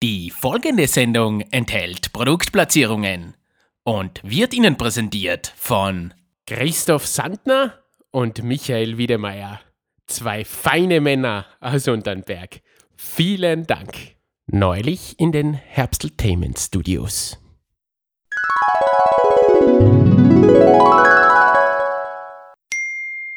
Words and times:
Die 0.00 0.30
folgende 0.30 0.86
Sendung 0.86 1.40
enthält 1.50 2.12
Produktplatzierungen 2.12 3.34
und 3.82 4.20
wird 4.22 4.54
Ihnen 4.54 4.76
präsentiert 4.76 5.52
von 5.56 6.14
Christoph 6.46 7.04
Sandner 7.04 7.82
und 8.12 8.44
Michael 8.44 8.96
Wiedemeyer. 8.96 9.60
Zwei 10.06 10.44
feine 10.44 11.00
Männer 11.00 11.46
aus 11.58 11.88
Unternberg. 11.88 12.60
Vielen 12.94 13.66
Dank. 13.66 14.14
Neulich 14.46 15.18
in 15.18 15.32
den 15.32 15.54
Herbsteltainment 15.54 16.60
Studios. 16.60 17.36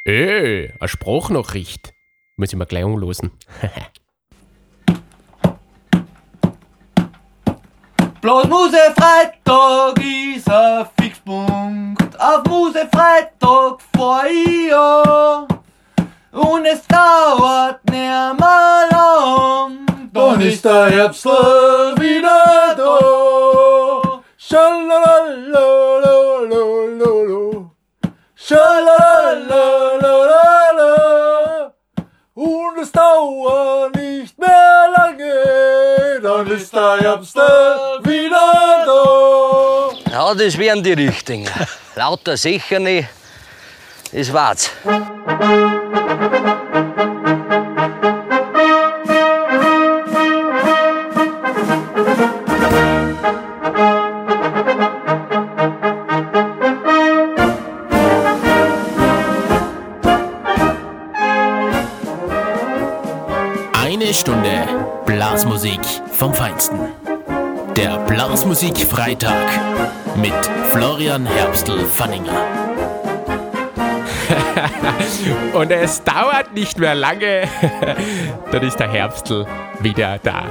Äh, 0.06 0.74
eine 0.80 0.88
Sprachnachricht. 0.88 1.92
Muss 2.36 2.54
ich 2.54 2.56
mal 2.56 2.66
gleich 2.66 2.84
umlosen. 2.84 3.32
Bloß 8.22 8.48
Muse 8.48 8.78
Freitag 8.96 10.00
ist 10.00 10.48
ein 10.48 10.86
Fixpunkt. 11.00 12.22
Auf 12.22 12.44
Muse 12.46 12.88
Freitag 12.94 13.80
vor 13.96 14.24
ihr. 14.28 15.48
Und 16.32 16.66
es 16.66 16.86
dauert 16.86 17.84
nicht 17.90 18.40
mal 18.40 18.88
lang. 18.92 19.88
Dann 20.14 20.40
ist 20.42 20.64
der 20.64 20.92
Herbst 20.92 21.26
wieder 21.26 22.76
da. 22.78 24.22
Schalalalalalalala. 24.38 25.71
Ist 36.52 36.74
der 36.74 36.98
Herbst 37.00 37.36
wieder 37.36 38.84
da. 38.86 40.12
Ja, 40.12 40.36
das 40.36 40.58
wären 40.58 40.84
die 40.84 40.94
Richtigen. 40.94 41.48
Lauter 41.96 42.36
sicher 42.36 42.80
nicht. 42.80 43.08
Das 44.12 44.34
war's. 44.34 44.70
Eine 63.74 64.14
Stunde 64.14 64.68
Blasmusik 65.06 65.80
vom 66.22 66.36
Feinsten. 66.36 66.78
Der 67.76 67.98
Blasmusik 68.06 68.78
Freitag 68.78 69.34
mit 70.18 70.32
Florian 70.72 71.26
Herbstl-Fanninger. 71.26 72.46
Und 75.54 75.72
es 75.72 76.04
dauert 76.04 76.54
nicht 76.54 76.78
mehr 76.78 76.94
lange, 76.94 77.48
dann 78.52 78.62
ist 78.62 78.80
der 78.80 78.92
Herbstl 78.92 79.48
wieder 79.80 80.20
da. 80.20 80.44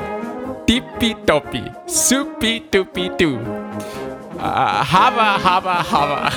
Tippitoppi, 0.67 1.63
supi-duppi-du. 1.87 3.35
Äh, 3.37 4.43
Hava, 4.43 5.39
hava, 5.45 5.93
hava. 5.93 6.31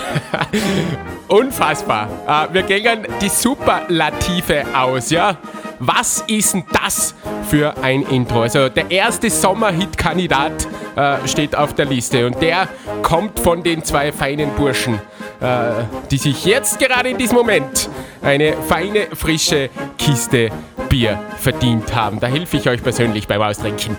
Unfassbar. 1.28 2.08
Äh, 2.28 2.54
wir 2.54 2.62
gehen 2.62 3.08
die 3.20 3.30
Superlative 3.30 4.64
aus, 4.76 5.10
ja? 5.10 5.38
Was 5.80 6.24
ist 6.28 6.54
denn 6.54 6.66
das 6.72 7.16
für 7.54 7.78
ein 7.84 8.02
Intro? 8.02 8.42
Also 8.42 8.68
der 8.68 8.90
erste 8.90 9.30
Sommerhit-Kandidat 9.30 10.68
äh, 10.96 11.28
steht 11.28 11.56
auf 11.56 11.76
der 11.76 11.86
Liste 11.86 12.26
und 12.26 12.42
der 12.42 12.68
kommt 13.04 13.40
von 13.40 13.62
den 13.62 13.84
zwei 13.84 14.12
feinen 14.12 14.50
Burschen, 14.56 14.96
äh, 15.40 15.84
die 16.10 16.18
sich 16.18 16.46
jetzt 16.46 16.80
gerade 16.80 17.10
in 17.10 17.20
diesem 17.20 17.38
Moment 17.38 17.92
eine 18.24 18.54
feine, 18.68 19.06
frische 19.14 19.70
Kiste 20.00 20.50
Bier 20.90 21.20
verdient 21.38 21.94
haben. 21.94 22.20
Da 22.20 22.26
helfe 22.26 22.58
ich 22.58 22.68
euch 22.68 22.82
persönlich 22.82 23.28
beim 23.28 23.44
Austrinken. 23.44 23.98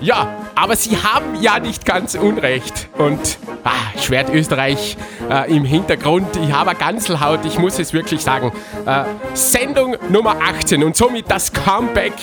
Ja, 0.00 0.34
aber 0.54 0.76
sie 0.76 0.96
haben 0.96 1.40
ja 1.40 1.58
nicht 1.58 1.84
ganz 1.84 2.14
Unrecht. 2.14 2.88
Und 2.98 3.38
ah, 3.64 3.70
Schwert 4.00 4.32
Österreich 4.32 4.96
äh, 5.30 5.54
im 5.54 5.64
Hintergrund. 5.64 6.36
Ich 6.36 6.52
habe 6.52 6.70
eine 6.70 6.78
Ganselhaut, 6.78 7.44
ich 7.44 7.58
muss 7.58 7.78
es 7.78 7.92
wirklich 7.92 8.22
sagen. 8.22 8.52
Äh, 8.86 9.04
Sendung 9.34 9.96
Nummer 10.08 10.36
18 10.40 10.82
und 10.84 10.96
somit 10.96 11.30
das 11.30 11.52
Comeback 11.52 12.14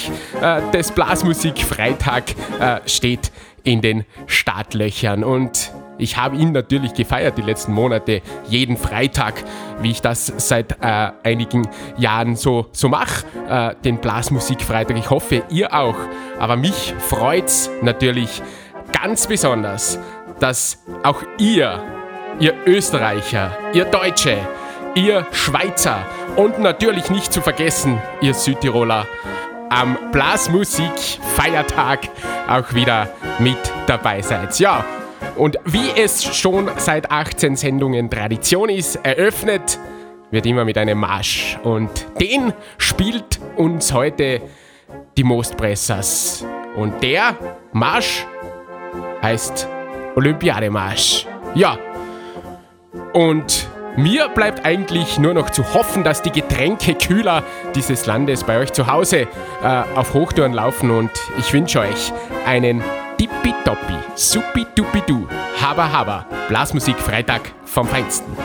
äh, 0.42 0.62
des 0.72 0.92
Blasmusik 0.92 1.60
Freitag 1.60 2.36
äh, 2.60 2.80
steht 2.86 3.32
in 3.64 3.82
den 3.82 4.06
Startlöchern. 4.28 5.24
Und 5.24 5.72
ich 5.98 6.18
habe 6.18 6.36
ihn 6.36 6.52
natürlich 6.52 6.94
gefeiert 6.96 7.38
die 7.38 7.44
letzten 7.44 7.74
Monate, 7.74 8.22
jeden 8.50 8.76
Freitag, 8.76 9.36
wie 9.82 9.92
ich 9.92 10.02
das 10.02 10.34
seit 10.38 10.82
äh, 10.82 11.12
einigen 11.24 11.68
Jahren 11.98 12.36
so, 12.36 12.66
so 12.72 12.90
mache, 12.90 13.26
äh, 13.48 13.76
den 13.84 14.00
Blasmusik-Freitag. 14.00 14.98
Ich 14.98 15.10
hoffe, 15.10 15.44
ihr 15.50 15.74
auch. 15.74 15.96
Aber 16.42 16.56
mich 16.56 16.96
freut's 16.98 17.70
natürlich 17.84 18.42
ganz 18.92 19.28
besonders, 19.28 20.00
dass 20.40 20.80
auch 21.04 21.22
ihr, 21.38 21.84
ihr 22.40 22.56
Österreicher, 22.66 23.56
ihr 23.74 23.86
Deutsche, 23.86 24.40
ihr 24.96 25.28
Schweizer 25.34 26.04
und 26.38 26.58
natürlich 26.58 27.12
nicht 27.12 27.32
zu 27.32 27.42
vergessen, 27.42 28.02
ihr 28.22 28.34
Südtiroler, 28.34 29.06
am 29.70 30.00
Blasmusik-Feiertag 30.12 32.10
auch 32.48 32.74
wieder 32.74 33.10
mit 33.38 33.60
dabei 33.86 34.24
seid. 34.24 34.58
Ja, 34.58 34.84
und 35.36 35.60
wie 35.66 35.92
es 35.96 36.36
schon 36.36 36.72
seit 36.78 37.12
18 37.12 37.56
Sendungen 37.56 38.10
Tradition 38.10 38.70
ist, 38.70 38.96
eröffnet 39.06 39.78
wird 40.32 40.48
immer 40.48 40.66
mit 40.66 40.80
einem 40.80 40.98
Marsch. 40.98 41.60
Und 41.62 42.08
den 42.20 42.52
spielt 42.80 43.40
uns 43.58 43.94
heute 43.94 44.42
die 45.18 45.24
Mostpressers. 45.24 46.46
Und 46.76 47.02
der 47.04 47.36
Marsch 47.74 48.26
heißt 49.22 49.68
Olympiademarsch. 50.16 51.28
Ja. 51.54 51.78
Und 53.14 53.68
mir 53.98 54.30
bleibt 54.30 54.66
eigentlich 54.66 55.20
nur 55.20 55.34
noch 55.34 55.50
zu 55.50 55.74
hoffen, 55.74 56.04
dass 56.04 56.22
die 56.22 56.32
Getränkekühler 56.32 57.44
dieses 57.76 58.06
Landes 58.06 58.44
bei 58.44 58.58
euch 58.58 58.72
zu 58.72 58.88
Hause 58.88 59.28
äh, 59.64 59.84
auf 59.96 60.14
Hochtouren 60.14 60.54
laufen. 60.54 60.92
Und 60.92 61.12
ich 61.38 61.52
wünsche 61.52 61.82
euch 61.82 62.14
einen 62.46 62.82
tippitoppi, 63.18 63.96
supi-dupi-du, 64.16 65.28
haba 65.62 65.92
haba, 65.92 66.26
Blasmusik 66.48 66.98
Freitag 66.98 67.42
vom 67.66 67.88
Feinsten. 67.88 68.36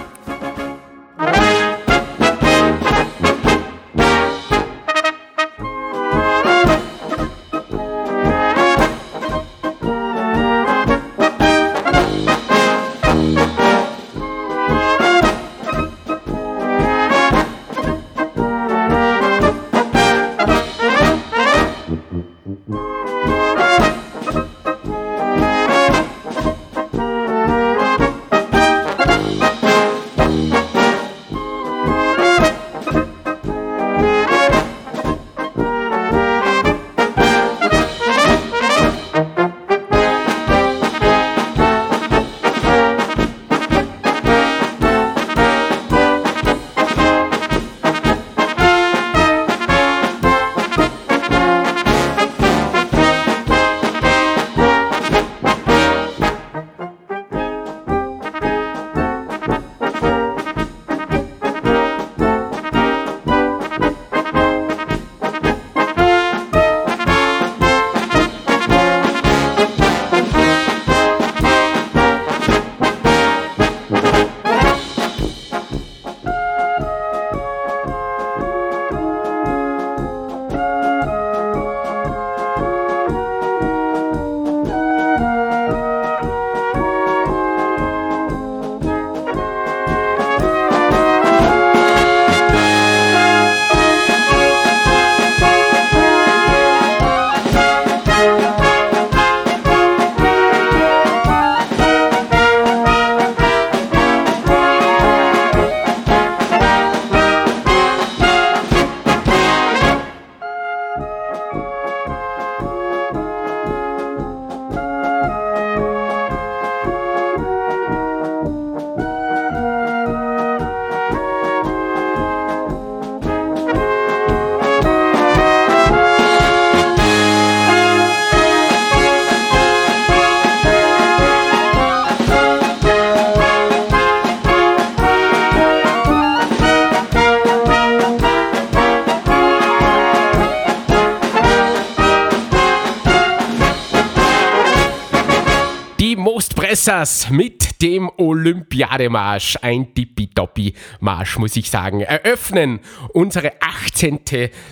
Mostpressers 146.87 147.31
mit 147.31 147.83
dem 147.83 148.09
Olympiademarsch, 148.17 149.59
ein 149.61 149.93
Tippitoppi-Marsch, 149.93 151.37
muss 151.39 151.57
ich 151.57 151.69
sagen, 151.69 152.01
eröffnen 152.03 152.79
unsere 153.13 153.55
18. 153.61 154.21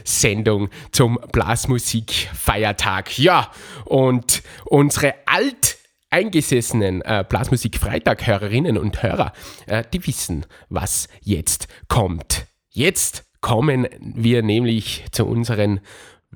Sendung 0.05 0.69
zum 0.93 1.19
Blasmusik-Feiertag. 1.33 3.19
Ja, 3.19 3.51
und 3.85 4.45
unsere 4.65 5.15
alt 5.27 5.77
eingesessenen 6.11 7.03
äh, 7.03 7.25
Blasmusik-Freitag-Hörerinnen 7.29 8.79
und 8.79 9.03
Hörer, 9.03 9.33
äh, 9.67 9.83
die 9.93 10.07
wissen, 10.07 10.47
was 10.69 11.09
jetzt 11.21 11.67
kommt. 11.89 12.47
Jetzt 12.71 13.25
kommen 13.41 13.89
wir 14.01 14.45
nämlich 14.45 15.05
zu 15.11 15.27
unseren 15.27 15.81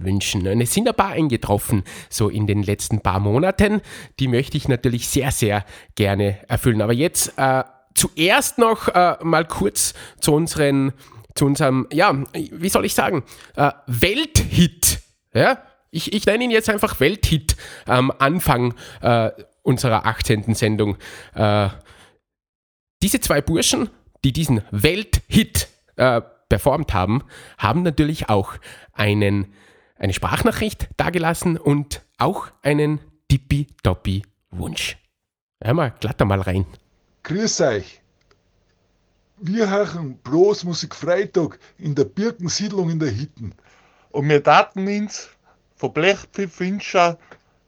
wünschen. 0.00 0.46
Und 0.46 0.60
es 0.60 0.72
sind 0.72 0.88
ein 0.88 0.94
paar 0.94 1.10
eingetroffen, 1.10 1.84
so 2.08 2.28
in 2.28 2.46
den 2.46 2.62
letzten 2.62 3.00
paar 3.00 3.20
Monaten. 3.20 3.80
Die 4.18 4.28
möchte 4.28 4.56
ich 4.56 4.68
natürlich 4.68 5.08
sehr, 5.08 5.30
sehr 5.30 5.64
gerne 5.94 6.38
erfüllen. 6.48 6.82
Aber 6.82 6.92
jetzt 6.92 7.34
äh, 7.36 7.64
zuerst 7.94 8.58
noch 8.58 8.88
äh, 8.88 9.16
mal 9.22 9.44
kurz 9.44 9.94
zu 10.20 10.32
unseren, 10.32 10.92
zu 11.34 11.46
unserem, 11.46 11.86
ja, 11.92 12.14
wie 12.32 12.68
soll 12.68 12.84
ich 12.84 12.94
sagen, 12.94 13.24
äh, 13.56 13.72
Welthit. 13.86 15.00
Ja? 15.34 15.62
Ich, 15.90 16.12
ich 16.12 16.26
nenne 16.26 16.44
ihn 16.44 16.50
jetzt 16.50 16.68
einfach 16.68 17.00
Welthit 17.00 17.56
am 17.86 18.12
Anfang 18.18 18.74
äh, 19.00 19.30
unserer 19.62 20.06
18. 20.06 20.54
Sendung. 20.54 20.96
Äh, 21.34 21.68
diese 23.02 23.20
zwei 23.20 23.40
Burschen, 23.40 23.90
die 24.24 24.32
diesen 24.32 24.62
Welthit 24.70 25.68
äh, 25.96 26.20
performt 26.48 26.94
haben, 26.94 27.22
haben 27.58 27.82
natürlich 27.82 28.28
auch 28.28 28.54
einen 28.92 29.52
eine 29.98 30.12
Sprachnachricht 30.12 30.88
dagelassen 30.96 31.56
und 31.56 32.02
auch 32.18 32.48
einen 32.62 33.00
tippitoppi 33.28 34.22
Wunsch. 34.50 34.96
Hör 35.62 35.74
mal, 35.74 35.92
glatter 36.00 36.24
mal 36.24 36.40
rein. 36.40 36.66
Grüß 37.24 37.60
euch. 37.62 38.00
Wir 39.40 39.70
hören 39.70 40.16
bloß 40.18 40.64
Musik 40.64 40.94
Freitag 40.94 41.58
in 41.78 41.94
der 41.94 42.04
Birkensiedlung 42.04 42.90
in 42.90 42.98
der 42.98 43.10
Hitten. 43.10 43.54
Und 44.10 44.28
wir 44.28 44.40
daten 44.40 44.86
uns 44.88 45.28
von 45.76 45.92
Blechpfiff 45.92 46.58
Winscher. 46.58 47.18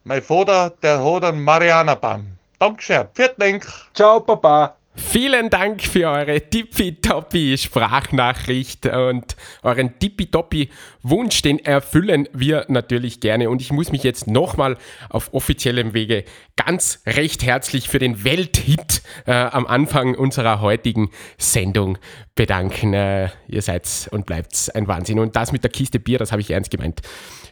Mein 0.05 0.23
Vater, 0.23 0.71
der 0.83 1.05
hat 1.05 1.25
einen 1.25 1.45
Marianerbaum. 1.45 2.27
Dankeschön. 2.59 3.07
Vielen 3.15 3.31
Dank. 3.39 3.67
Ciao, 3.95 4.21
Papa. 4.21 4.77
Vielen 4.97 5.51
Dank 5.51 5.83
für 5.83 6.09
eure 6.09 6.41
tippitoppi 6.41 7.57
Sprachnachricht 7.57 8.87
und 8.87 9.37
euren 9.63 9.99
tippitoppi 9.99 10.69
Wunsch, 11.03 11.43
den 11.43 11.61
erfüllen 11.61 12.29
wir 12.33 12.65
natürlich 12.69 13.21
gerne. 13.21 13.51
Und 13.51 13.63
ich 13.63 13.73
muss 13.73 13.93
mich 13.93 14.03
jetzt 14.03 14.27
nochmal 14.27 14.77
auf 15.09 15.33
offiziellem 15.33 15.95
Wege 15.95 16.25
ganz 16.57 17.03
recht 17.07 17.45
herzlich 17.45 17.89
für 17.89 18.01
den 18.01 18.25
Welthit 18.25 19.03
äh, 19.27 19.33
am 19.33 19.67
Anfang 19.67 20.17
unserer 20.17 20.61
heutigen 20.61 21.11
Sendung 21.39 21.97
bedanken. 22.35 22.93
Äh, 22.93 23.31
ihr 23.47 23.63
seid 23.63 24.09
und 24.11 24.27
bleibt 24.27 24.71
ein 24.75 24.89
Wahnsinn. 24.89 25.21
Und 25.21 25.37
das 25.37 25.53
mit 25.53 25.63
der 25.63 25.71
Kiste 25.71 26.01
Bier, 26.01 26.19
das 26.19 26.33
habe 26.33 26.43
ich 26.43 26.51
ernst 26.51 26.71
gemeint. 26.71 27.01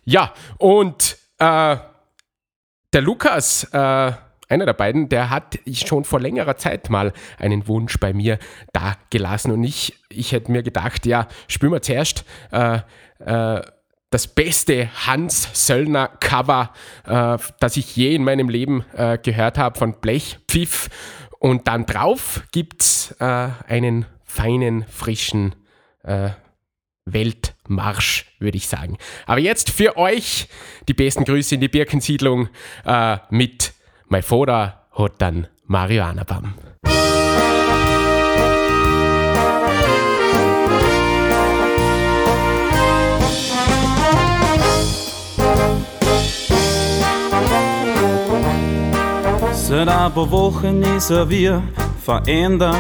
Ja, 0.04 0.34
und 0.58 1.16
äh, 1.38 1.76
der 2.92 3.00
Lukas, 3.00 3.64
äh, 3.72 4.12
einer 4.48 4.64
der 4.64 4.72
beiden, 4.72 5.08
der 5.08 5.30
hat 5.30 5.58
schon 5.72 6.04
vor 6.04 6.20
längerer 6.20 6.56
Zeit 6.56 6.90
mal 6.90 7.12
einen 7.38 7.68
Wunsch 7.68 7.98
bei 8.00 8.12
mir 8.12 8.38
da 8.72 8.96
gelassen 9.10 9.52
und 9.52 9.62
ich, 9.62 9.94
ich 10.08 10.32
hätte 10.32 10.50
mir 10.50 10.62
gedacht, 10.62 11.06
ja, 11.06 11.28
spüren 11.46 11.72
wir 11.72 11.82
zuerst 11.82 12.24
äh, 12.50 12.80
äh, 13.20 13.62
das 14.10 14.26
beste 14.26 14.88
Hans 15.06 15.66
Söllner 15.66 16.08
Cover, 16.08 16.72
äh, 17.04 17.36
das 17.60 17.76
ich 17.76 17.94
je 17.94 18.14
in 18.14 18.24
meinem 18.24 18.48
Leben 18.48 18.84
äh, 18.94 19.18
gehört 19.18 19.58
habe 19.58 19.78
von 19.78 20.00
Blechpfiff 20.00 20.88
und 21.38 21.68
dann 21.68 21.84
drauf 21.84 22.42
gibt 22.50 22.82
es 22.82 23.14
äh, 23.20 23.48
einen 23.68 24.06
feinen, 24.24 24.86
frischen 24.88 25.54
äh, 26.04 26.30
Weltmarsch, 27.04 28.26
würde 28.38 28.56
ich 28.56 28.66
sagen. 28.66 28.98
Aber 29.26 29.40
jetzt 29.40 29.70
für 29.70 29.96
euch 29.96 30.48
die 30.88 30.94
besten 30.94 31.24
Grüße 31.24 31.54
in 31.54 31.60
die 31.62 31.68
Birkensiedlung 31.68 32.50
mit 33.30 33.72
mein 34.08 34.22
Vater 34.22 34.74
hat 34.92 35.12
dann 35.18 35.46
Marihuana-Baum. 35.66 36.54
Seit 49.52 49.86
ein 49.86 50.12
paar 50.14 50.30
Wochen 50.30 50.82
ist 50.82 51.10
er 51.10 51.28
wieder 51.28 51.62
verändert, 52.02 52.74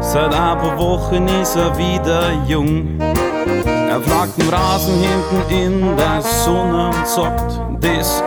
seit 0.00 0.34
ein 0.34 0.58
paar 0.58 0.76
Wochen 0.76 1.28
ist 1.28 1.54
er 1.54 1.78
wieder 1.78 2.32
jung. 2.48 2.98
Er 3.00 4.00
flaggt 4.00 4.36
im 4.38 4.48
Rasen 4.48 4.94
hinten 5.00 5.54
in 5.54 5.96
der 5.96 6.20
Sonne 6.20 6.88
und 6.88 7.06
sagt, 7.06 7.60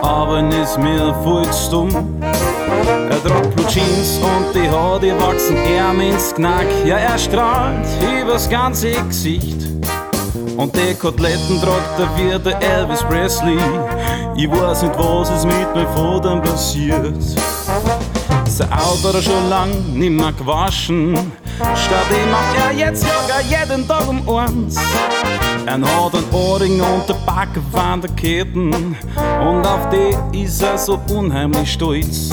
Arbeiten 0.03 0.51
ist 0.51 0.77
mir 0.77 1.15
voll 1.23 1.45
stumm. 1.51 1.89
Er 2.21 3.23
tragt 3.23 3.55
Blue 3.55 3.67
Jeans 3.67 4.19
und 4.21 4.53
die 4.53 4.69
Haare 4.69 5.19
wachsen 5.19 5.57
ihm 5.57 5.99
ins 5.99 6.33
Knack. 6.35 6.67
Ja, 6.85 6.97
er 6.97 7.17
strahlt 7.17 7.85
übers 8.21 8.47
ganze 8.47 8.91
Gesicht. 8.91 9.67
Und 10.57 10.75
die 10.75 10.93
Koteletten 10.93 11.59
tragt 11.59 11.99
er 11.99 12.09
wie 12.17 12.37
der 12.37 12.61
Elvis 12.61 13.01
Presley. 13.03 13.57
Ich 14.35 14.49
weiß 14.49 14.83
nicht, 14.83 14.99
was 14.99 15.29
ist 15.31 15.45
mit 15.45 15.73
meinem 15.73 15.87
Vater 15.95 16.37
passiert. 16.37 17.23
Sein 18.45 18.71
Auto 18.71 19.07
hat 19.07 19.15
er 19.15 19.21
schon 19.23 19.49
lang 19.49 19.71
nimmer 19.93 20.33
gewaschen. 20.33 21.31
Statt 21.57 22.05
ihm 22.11 22.31
macht 22.31 22.55
er 22.55 22.71
jetzt 22.71 23.01
sogar 23.01 23.41
jeden 23.41 23.87
Tag 23.87 24.07
um 24.07 24.17
eins. 24.37 24.75
Er 25.65 25.73
hat 25.73 26.13
einen 26.13 26.31
Ohrring 26.31 26.79
und 26.79 27.09
der 27.09 27.15
Backe 27.25 27.61
von 27.71 27.99
der 27.99 28.11
Ketten. 28.11 28.95
Und 29.41 29.65
auf 29.65 29.89
die 29.89 30.43
ist 30.43 30.61
er 30.61 30.77
so 30.77 30.99
unheimlich 31.09 31.73
stolz. 31.73 32.29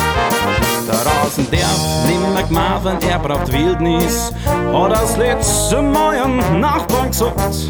Der 0.87 0.95
Rasen 0.95 1.47
darf 1.50 2.07
nimmer 2.07 2.43
gemacht, 2.43 2.85
wenn 2.85 3.11
er 3.11 3.19
braucht 3.19 3.50
Wildnis. 3.50 4.31
Hat 4.73 4.93
das 4.93 5.16
letzte 5.16 5.81
Mal 5.81 6.23
einen 6.23 6.61
Nachbarn 6.61 7.09
gesagt. 7.09 7.66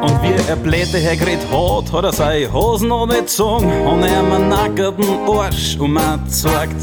Und 0.00 0.22
wie 0.22 0.34
er 0.48 0.56
Blätter 0.56 0.98
hergeredet 0.98 1.46
hat, 1.50 1.92
hat 1.92 2.04
er 2.04 2.12
seine 2.12 2.52
Hosen 2.52 2.88
noch 2.88 3.06
nicht 3.06 3.20
gezogen 3.20 3.70
und 3.86 4.02
er 4.02 4.22
mir 4.22 4.38
nackerten 4.38 5.28
Arsch 5.28 5.76
um 5.78 5.98
gezeigt. 6.24 6.82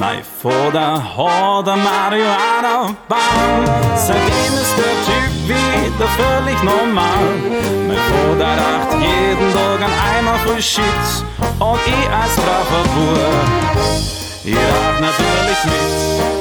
Mein 0.00 0.24
Vater 0.24 0.94
hat 1.14 1.68
ein 1.68 1.84
Marihuana-Baum. 1.84 3.66
Seitdem 3.96 4.54
ist 4.54 4.74
der 4.78 4.96
Typ 5.04 5.46
wieder 5.46 6.08
völlig 6.16 6.62
normal. 6.62 7.28
Mein 7.86 7.98
Vater 7.98 8.52
raucht 8.56 8.94
jeden 8.98 9.52
Tag 9.52 9.82
an 9.82 9.92
Eimer 10.16 10.38
voll 10.46 10.62
Shit. 10.62 10.84
Und 11.58 11.80
ich 11.84 12.08
als 12.08 12.34
braver 12.34 12.82
Bub, 12.94 13.76
ich 14.42 14.56
rauch 14.56 15.00
natürlich 15.00 15.64
mit. 15.66 16.39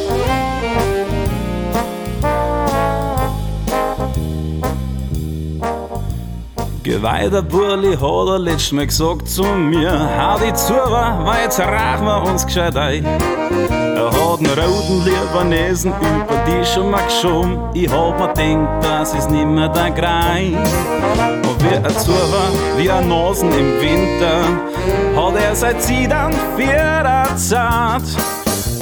Geweihter 6.90 7.44
Burli 7.44 7.96
hat 7.96 8.28
er 8.28 8.40
letztes 8.40 8.72
Mal 8.72 8.88
gesagt 8.88 9.30
zu 9.30 9.44
mir, 9.44 9.92
hau 9.92 10.40
die 10.40 10.52
zu, 10.56 10.74
weil 10.74 11.44
jetzt 11.44 11.60
rauchen 11.60 12.04
wir 12.04 12.24
uns 12.24 12.44
gescheit 12.44 12.76
ein. 12.76 13.06
Er 13.06 14.08
hat 14.08 14.40
einen 14.40 14.48
roten 14.48 15.06
Libanesen 15.06 15.94
über 16.02 16.44
die 16.48 16.66
schon 16.66 16.90
mal 16.90 17.04
geschoben. 17.04 17.60
Ich 17.76 17.88
hab 17.92 18.18
mir 18.18 18.30
gedacht, 18.30 18.84
das 18.84 19.14
ist 19.14 19.30
nimmer 19.30 19.70
der 19.70 19.92
Grein. 19.92 20.58
Und 21.48 21.64
wie 21.64 21.76
er 21.76 21.96
zu 21.96 22.10
war, 22.10 22.50
wie 22.78 22.90
ein 22.90 23.08
Nasen 23.08 23.52
im 23.52 23.80
Winter, 23.80 24.42
hat 25.16 25.36
er 25.44 25.56
seit 25.56 25.84
sie 25.84 26.08
dann 26.08 26.34
vierer 26.58 27.36
Zeit. 27.36 28.02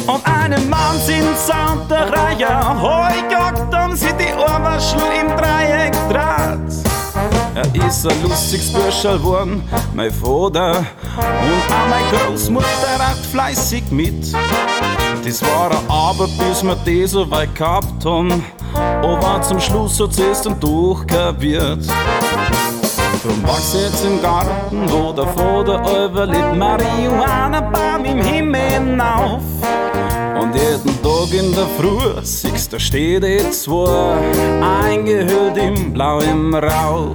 Und 0.08 0.26
einem 0.26 0.70
Mann 0.70 0.98
sind 1.00 1.38
Sound 1.38 1.92
der 1.92 2.10
Reiher, 2.10 2.82
heu 2.82 3.22
gejagt, 3.28 3.76
haben 3.76 3.98
sie 3.98 4.14
die 4.18 4.34
Ohrwaschel 4.34 5.02
im 5.20 5.28
Dreieck 5.36 5.92
draht. 6.10 6.87
Ist 7.86 8.06
ein 8.08 8.22
lustiges 8.24 8.74
Bürscherl 8.74 9.18
geworden, 9.18 9.64
mein 9.94 10.12
Vater. 10.12 10.78
Und 10.78 11.74
auch 11.74 11.88
meine 11.90 12.26
Großmutter 12.26 12.66
raucht 13.00 13.26
fleißig 13.32 13.84
mit. 13.92 14.34
Das 15.24 15.42
war 15.42 15.72
er 15.72 15.82
aber, 15.90 16.28
bis 16.28 16.64
wir 16.64 16.76
die 16.86 17.06
so 17.06 17.30
weit 17.30 17.56
gehabt 17.56 18.04
haben. 18.04 18.44
Aber 18.74 19.42
zum 19.42 19.60
Schluss 19.60 20.00
hat 20.00 20.18
es 20.18 20.42
dann 20.42 20.60
durchkaviert. 20.60 21.86
Drum 23.24 23.44
wachs 23.44 23.74
jetzt 23.74 24.04
im 24.06 24.22
Garten, 24.22 24.90
wo 24.92 25.14
der 25.14 25.28
Vater 25.28 26.06
überlebt, 26.06 26.56
Marihuana-Baum 26.56 28.06
im 28.06 28.22
Himmel 28.22 28.72
hinauf. 28.72 29.42
Und 30.40 30.54
jeden 30.56 31.02
Tag 31.02 31.34
in 31.34 31.54
der 31.54 31.68
Früh 31.80 32.22
siehst 32.22 32.74
da 32.74 32.80
steht 32.80 33.24
die 33.24 33.50
zwei, 33.52 34.18
eingehüllt 34.84 35.58
im 35.58 35.94
Blau 35.94 36.20
im 36.20 36.54
Rauch. 36.54 37.14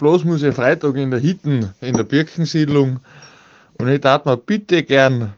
Bloß 0.00 0.24
muss 0.24 0.42
ich 0.42 0.54
Freitag 0.54 0.96
in 0.96 1.10
der 1.10 1.20
Hitten, 1.20 1.72
in 1.80 1.94
der 1.94 2.04
Birkensiedlung. 2.04 3.00
Und 3.78 3.88
ich 3.88 4.00
darf 4.00 4.24
mir 4.24 4.36
bitte 4.36 4.82
gern 4.82 5.34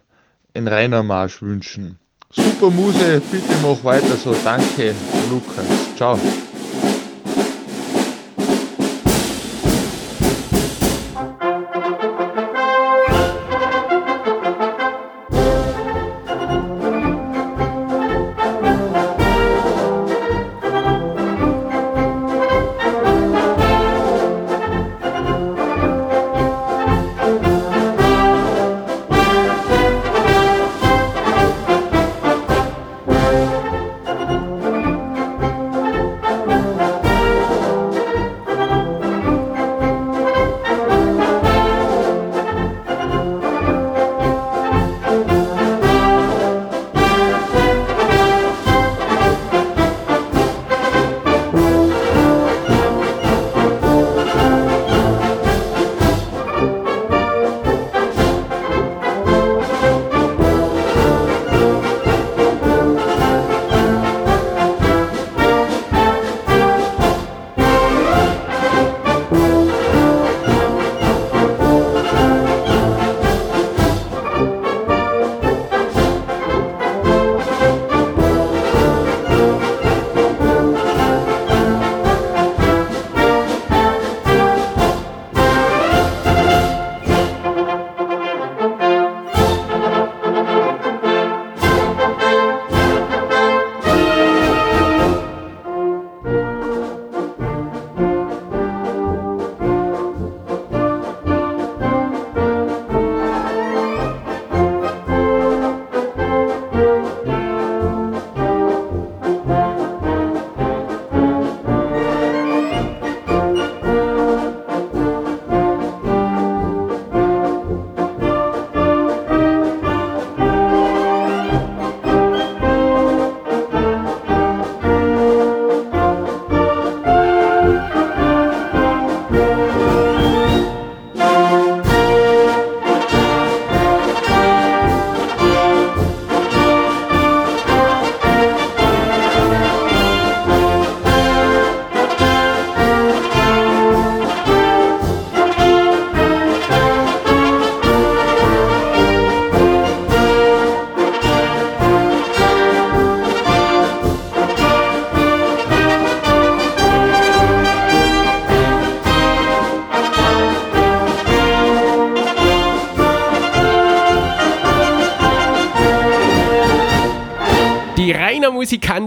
einen 0.54 0.68
Rainer 0.68 1.02
Marsch 1.02 1.42
wünschen. 1.42 1.98
Super 2.30 2.70
Muse, 2.70 3.20
bitte 3.30 3.54
mach 3.62 3.84
weiter 3.84 4.16
so. 4.16 4.34
Danke, 4.44 4.94
Lukas. 5.30 5.66
Ciao. 5.96 6.18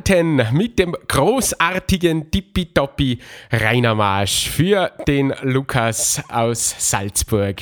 Musikanten 0.06 0.56
mit 0.56 0.78
dem 0.78 0.96
großartigen 1.08 2.30
Tippitoppi 2.30 3.20
Rainer 3.52 3.96
Marsch 3.96 4.50
für 4.50 4.92
den 5.08 5.34
Lukas 5.42 6.22
aus 6.30 6.76
Salzburg. 6.78 7.62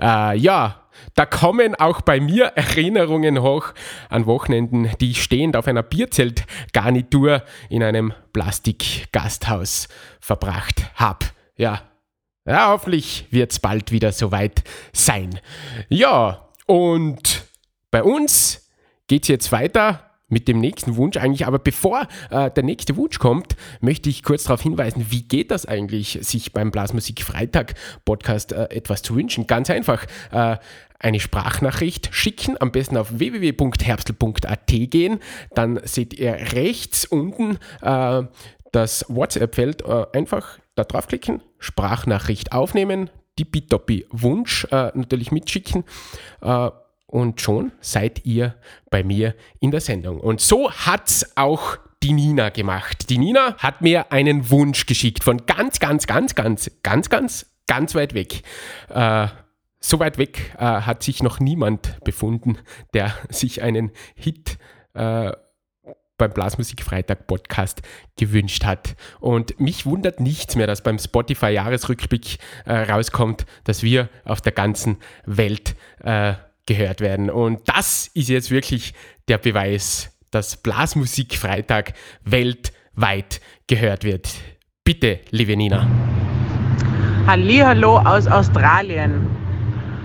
Äh, 0.00 0.36
ja, 0.38 0.82
da 1.14 1.24
kommen 1.24 1.76
auch 1.76 2.00
bei 2.00 2.18
mir 2.18 2.46
Erinnerungen 2.46 3.42
hoch 3.42 3.74
an 4.08 4.26
Wochenenden, 4.26 4.90
die 5.00 5.12
ich 5.12 5.22
stehend 5.22 5.56
auf 5.56 5.68
einer 5.68 5.84
Bierzeltgarnitur 5.84 7.42
in 7.68 7.84
einem 7.84 8.12
Plastikgasthaus 8.32 9.88
verbracht 10.20 10.90
habe. 10.94 11.26
Ja, 11.56 11.82
ja, 12.44 12.70
hoffentlich 12.70 13.26
wird 13.30 13.52
es 13.52 13.60
bald 13.60 13.92
wieder 13.92 14.10
soweit 14.10 14.64
sein. 14.92 15.38
Ja, 15.88 16.48
und 16.66 17.44
bei 17.92 18.02
uns 18.02 18.68
geht 19.06 19.22
es 19.22 19.28
jetzt 19.28 19.52
weiter 19.52 20.07
mit 20.28 20.48
dem 20.48 20.60
nächsten 20.60 20.96
Wunsch 20.96 21.16
eigentlich. 21.16 21.46
Aber 21.46 21.58
bevor 21.58 22.06
äh, 22.30 22.50
der 22.50 22.62
nächste 22.62 22.96
Wunsch 22.96 23.18
kommt, 23.18 23.56
möchte 23.80 24.08
ich 24.08 24.22
kurz 24.22 24.44
darauf 24.44 24.62
hinweisen, 24.62 25.06
wie 25.10 25.22
geht 25.22 25.50
das 25.50 25.66
eigentlich, 25.66 26.18
sich 26.22 26.52
beim 26.52 26.70
Blasmusik 26.70 27.22
Freitag 27.22 27.74
Podcast 28.04 28.52
äh, 28.52 28.64
etwas 28.64 29.02
zu 29.02 29.16
wünschen. 29.16 29.46
Ganz 29.46 29.70
einfach. 29.70 30.04
Äh, 30.30 30.56
eine 31.00 31.20
Sprachnachricht 31.20 32.08
schicken, 32.12 32.56
am 32.60 32.72
besten 32.72 32.96
auf 32.96 33.18
www.herbstl.at 33.18 34.66
gehen. 34.66 35.20
Dann 35.54 35.80
seht 35.84 36.14
ihr 36.14 36.32
rechts 36.54 37.04
unten 37.04 37.58
äh, 37.82 38.22
das 38.72 39.04
WhatsApp-Feld. 39.08 39.82
Äh, 39.82 40.06
einfach 40.12 40.58
da 40.74 40.84
draufklicken, 40.84 41.42
Sprachnachricht 41.58 42.52
aufnehmen, 42.52 43.10
tippitoppi 43.36 44.06
Wunsch 44.10 44.64
äh, 44.70 44.90
natürlich 44.94 45.30
mitschicken. 45.32 45.84
Und 47.10 47.40
schon 47.40 47.72
seid 47.80 48.26
ihr 48.26 48.54
bei 48.90 49.02
mir 49.02 49.34
in 49.60 49.70
der 49.70 49.80
Sendung. 49.80 50.20
Und 50.20 50.42
so 50.42 50.70
hat's 50.70 51.36
auch 51.36 51.78
die 52.02 52.12
Nina 52.12 52.50
gemacht. 52.50 53.08
Die 53.08 53.16
Nina 53.16 53.56
hat 53.56 53.80
mir 53.80 54.12
einen 54.12 54.50
Wunsch 54.50 54.84
geschickt 54.84 55.24
von 55.24 55.46
ganz, 55.46 55.80
ganz, 55.80 56.06
ganz, 56.06 56.34
ganz, 56.34 56.70
ganz, 56.82 57.08
ganz, 57.08 57.46
ganz 57.66 57.94
weit 57.94 58.12
weg. 58.12 58.42
Äh, 58.90 59.28
so 59.80 59.98
weit 60.00 60.18
weg 60.18 60.54
äh, 60.58 60.64
hat 60.64 61.02
sich 61.02 61.22
noch 61.22 61.40
niemand 61.40 61.98
befunden, 62.04 62.58
der 62.92 63.14
sich 63.30 63.62
einen 63.62 63.90
Hit 64.14 64.58
äh, 64.92 65.32
beim 66.18 66.32
Blasmusikfreitag 66.32 67.26
Podcast 67.26 67.80
gewünscht 68.18 68.64
hat. 68.64 68.96
Und 69.18 69.58
mich 69.58 69.86
wundert 69.86 70.20
nichts 70.20 70.56
mehr, 70.56 70.66
dass 70.66 70.82
beim 70.82 70.98
Spotify 70.98 71.50
Jahresrückblick 71.50 72.38
äh, 72.66 72.74
rauskommt, 72.74 73.46
dass 73.64 73.82
wir 73.82 74.10
auf 74.24 74.42
der 74.42 74.52
ganzen 74.52 74.98
Welt 75.24 75.74
äh, 76.00 76.34
gehört 76.68 77.00
werden. 77.00 77.30
Und 77.30 77.68
das 77.68 78.08
ist 78.14 78.28
jetzt 78.28 78.52
wirklich 78.52 78.94
der 79.26 79.38
Beweis, 79.38 80.16
dass 80.30 80.56
Blasmusikfreitag 80.58 81.94
weltweit 82.24 83.40
gehört 83.66 84.04
wird. 84.04 84.28
Bitte, 84.84 85.20
liebe 85.30 85.56
Nina. 85.56 85.88
Hallo 87.26 87.98
aus 87.98 88.26
Australien. 88.26 89.26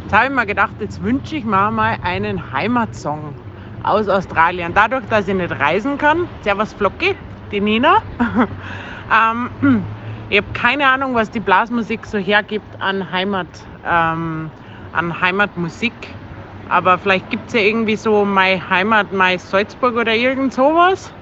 Jetzt 0.04 0.13
habe 0.13 0.26
ich 0.26 0.32
mir 0.32 0.45
gedacht, 0.45 0.73
jetzt 0.80 1.02
wünsche 1.04 1.36
ich 1.36 1.43
mir 1.43 1.69
mal 1.69 1.97
einen 2.02 2.52
Heimatsong 2.52 3.34
aus 3.84 4.08
Australien. 4.08 4.73
Dadurch, 4.73 5.04
dass 5.10 5.28
ich 5.28 5.36
nicht 5.36 5.52
reisen 5.52 5.97
kann, 5.97 6.28
Servus 6.41 6.73
Flocki, 6.73 7.15
die 7.52 7.60
Nina. 7.60 8.02
ähm, 9.12 9.84
ich 10.30 10.38
habe 10.38 10.47
keine 10.54 10.88
Ahnung, 10.88 11.13
was 11.15 11.30
die 11.30 11.39
Blasmusik 11.39 12.06
so 12.06 12.17
hergibt 12.17 12.82
an 12.82 13.12
Heimat, 13.12 13.47
ähm, 13.86 14.49
an 14.93 15.21
Heimatmusik. 15.21 15.93
Aber 16.73 16.97
vielleicht 16.97 17.29
gibt 17.29 17.49
es 17.49 17.53
ja 17.53 17.59
irgendwie 17.59 17.95
so 17.95 18.25
meine 18.25 18.67
Heimat, 18.67 19.13
mein 19.13 19.38
Salzburg 19.38 19.95
oder 19.95 20.15
irgend 20.15 20.55
sowas. 20.55 21.13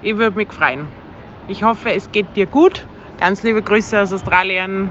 Ich 0.00 0.16
würde 0.16 0.34
mich 0.34 0.50
freuen. 0.50 0.88
Ich 1.46 1.62
hoffe, 1.62 1.92
es 1.92 2.10
geht 2.10 2.34
dir 2.34 2.46
gut. 2.46 2.86
Ganz 3.20 3.42
liebe 3.42 3.60
Grüße 3.60 4.00
aus 4.00 4.14
Australien. 4.14 4.88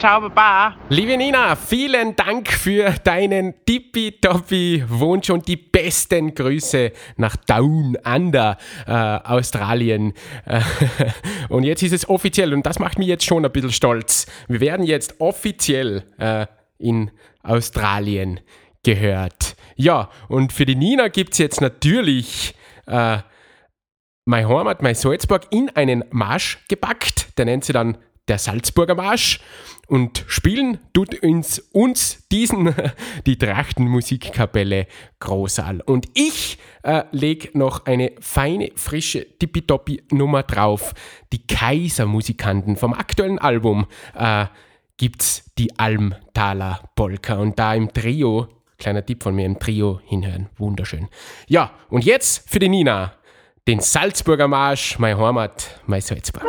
Ciao, 0.00 0.22
Baba. 0.22 0.74
Liebe 0.88 1.16
Nina, 1.16 1.54
vielen 1.54 2.16
Dank 2.16 2.48
für 2.48 2.92
deinen 3.04 3.54
tippitoppi 3.64 4.82
Wunsch 4.88 5.30
und 5.30 5.46
die 5.46 5.56
besten 5.56 6.34
Grüße 6.34 6.90
nach 7.16 7.36
Down 7.36 7.96
Under, 8.04 8.56
äh, 8.88 8.92
Australien. 8.92 10.14
Äh, 10.46 10.62
und 11.48 11.62
jetzt 11.62 11.84
ist 11.84 11.92
es 11.92 12.08
offiziell 12.08 12.52
und 12.52 12.66
das 12.66 12.80
macht 12.80 12.98
mich 12.98 13.06
jetzt 13.06 13.24
schon 13.24 13.44
ein 13.44 13.52
bisschen 13.52 13.70
stolz. 13.70 14.26
Wir 14.48 14.58
werden 14.58 14.84
jetzt 14.84 15.20
offiziell 15.20 16.02
äh, 16.18 16.46
in 16.78 17.12
Australien 17.44 18.40
gehört. 18.88 19.54
Ja, 19.76 20.08
und 20.28 20.50
für 20.50 20.64
die 20.64 20.74
Nina 20.74 21.08
gibt 21.08 21.34
es 21.34 21.38
jetzt 21.38 21.60
natürlich 21.60 22.54
äh, 22.86 23.18
mein 24.24 24.48
Heimat, 24.48 24.80
mein 24.80 24.94
Salzburg 24.94 25.46
in 25.50 25.68
einen 25.74 26.04
Marsch 26.10 26.64
gepackt. 26.68 27.36
Der 27.36 27.44
nennt 27.44 27.64
sie 27.64 27.74
dann 27.74 27.98
der 28.28 28.38
Salzburger 28.38 28.94
Marsch. 28.94 29.40
Und 29.88 30.24
spielen 30.26 30.78
tut 30.94 31.22
uns, 31.22 31.58
uns 31.72 32.26
diesen 32.32 32.74
die 33.26 33.36
Trachtenmusikkapelle 33.36 34.86
Großal. 35.20 35.82
Und 35.82 36.06
ich 36.14 36.58
äh, 36.82 37.04
lege 37.10 37.50
noch 37.52 37.84
eine 37.84 38.12
feine, 38.20 38.70
frische 38.74 39.26
Tippitoppi-Nummer 39.38 40.44
drauf. 40.44 40.94
Die 41.30 41.46
Kaisermusikanten 41.46 42.76
vom 42.76 42.94
aktuellen 42.94 43.38
Album 43.38 43.86
äh, 44.14 44.46
gibt's 44.96 45.52
die 45.58 45.78
Almtaler 45.78 46.80
Polka. 46.96 47.36
Und 47.36 47.58
da 47.58 47.74
im 47.74 47.92
Trio, 47.92 48.48
kleiner 48.78 49.04
Tipp 49.04 49.22
von 49.22 49.34
mir, 49.34 49.44
im 49.44 49.58
Trio 49.58 50.00
hinhören. 50.04 50.48
Wunderschön. 50.56 51.08
Ja, 51.46 51.72
und 51.90 52.04
jetzt 52.04 52.48
für 52.48 52.58
die 52.58 52.68
Nina. 52.68 53.12
Den 53.66 53.80
Salzburger 53.80 54.48
Marsch, 54.48 54.98
mein 54.98 55.18
Heimat, 55.18 55.80
mein 55.86 56.00
Salzburg. 56.00 56.46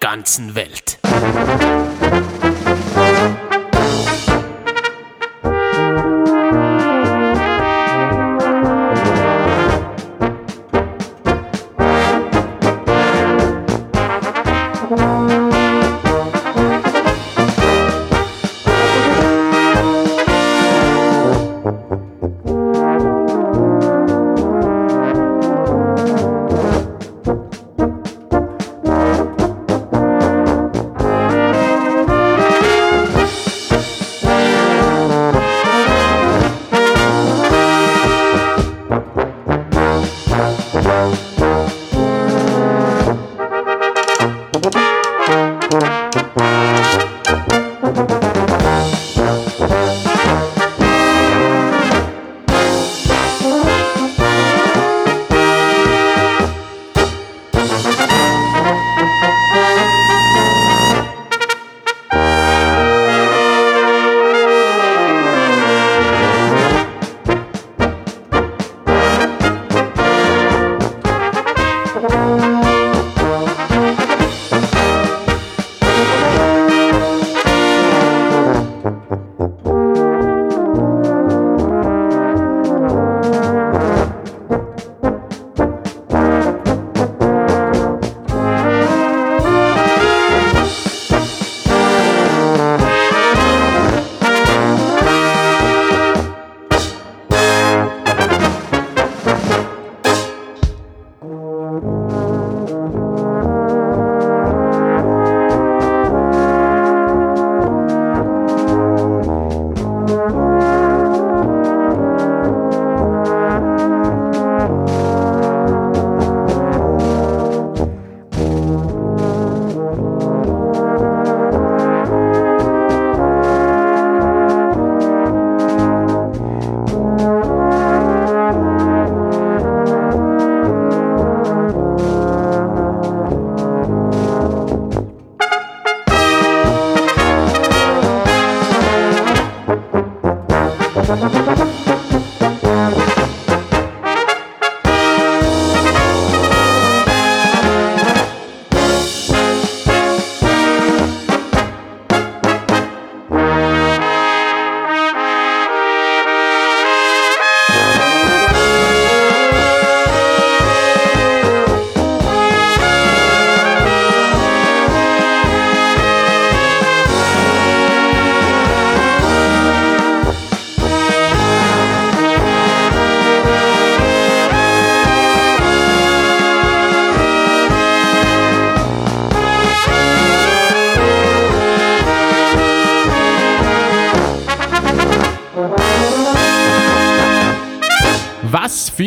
Ganzen 0.00 0.54
Welt. 0.54 0.98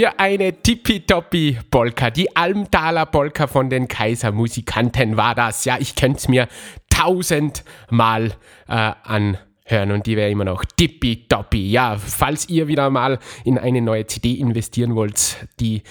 Für 0.08 0.20
eine 0.20 0.54
tippitoppi 0.62 1.58
Polka. 1.70 2.10
Die 2.10 2.34
Almtaler 2.34 3.06
Polka 3.06 3.48
von 3.48 3.70
den 3.70 3.90
Kaisermusikanten 3.90 5.18
war 5.18 5.36
das. 5.36 5.66
Ja, 5.66 5.78
ich 5.80 5.96
könnte 5.96 6.20
es 6.20 6.28
mir 6.30 6.48
tausendmal 6.90 8.34
äh, 8.70 8.92
anhören 9.04 9.92
und 9.92 10.06
die 10.06 10.16
wäre 10.16 10.30
immer 10.30 10.46
noch 10.46 10.64
tippitoppi. 10.64 11.72
Ja, 11.72 11.98
falls 11.98 12.48
ihr 12.48 12.70
wieder 12.70 12.90
mal 12.90 13.20
in 13.44 13.58
eine 13.58 13.82
neue 13.82 14.08
CD 14.08 14.36
investieren 14.36 14.96
wollt, 14.96 15.48
die 15.60 15.84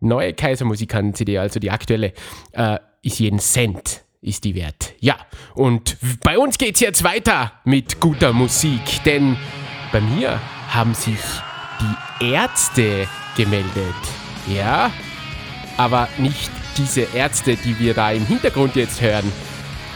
neue 0.00 0.34
Kaisermusikanten-CD, 0.34 1.38
also 1.38 1.58
die 1.58 1.70
aktuelle, 1.70 2.12
äh, 2.52 2.78
ist 3.02 3.20
jeden 3.20 3.38
Cent 3.38 4.04
ist 4.20 4.44
die 4.44 4.54
wert. 4.54 4.94
Ja, 5.00 5.16
und 5.54 5.96
bei 6.22 6.38
uns 6.38 6.58
geht's 6.58 6.78
jetzt 6.78 7.02
weiter 7.02 7.52
mit 7.64 7.98
guter 8.00 8.32
Musik, 8.32 9.02
denn 9.04 9.36
bei 9.90 10.00
mir 10.00 10.38
haben 10.68 10.94
sich 10.94 11.18
Ärzte 12.22 13.08
gemeldet. 13.36 13.94
Ja, 14.46 14.90
aber 15.76 16.08
nicht 16.18 16.50
diese 16.76 17.02
Ärzte, 17.14 17.56
die 17.56 17.78
wir 17.78 17.94
da 17.94 18.12
im 18.12 18.24
Hintergrund 18.24 18.76
jetzt 18.76 19.00
hören. 19.00 19.30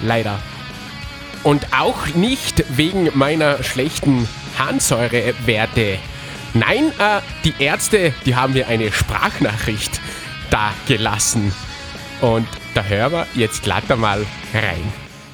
Leider. 0.03 0.39
Und 1.43 1.67
auch 1.79 2.09
nicht 2.15 2.65
wegen 2.77 3.11
meiner 3.15 3.63
schlechten 3.63 4.29
Harnsäurewerte. 4.59 5.99
Nein, 6.55 6.91
äh, 6.99 7.21
die 7.45 7.55
Ärzte, 7.63 8.13
die 8.25 8.35
haben 8.35 8.55
mir 8.55 8.67
eine 8.67 8.91
Sprachnachricht 8.91 10.01
da 10.51 10.73
gelassen. 10.89 11.53
Und 12.21 12.49
da 12.75 12.83
hören 12.83 13.13
wir 13.13 13.27
jetzt 13.35 13.63
glatt 13.63 13.91
einmal 13.91 14.27
rein. 14.53 14.93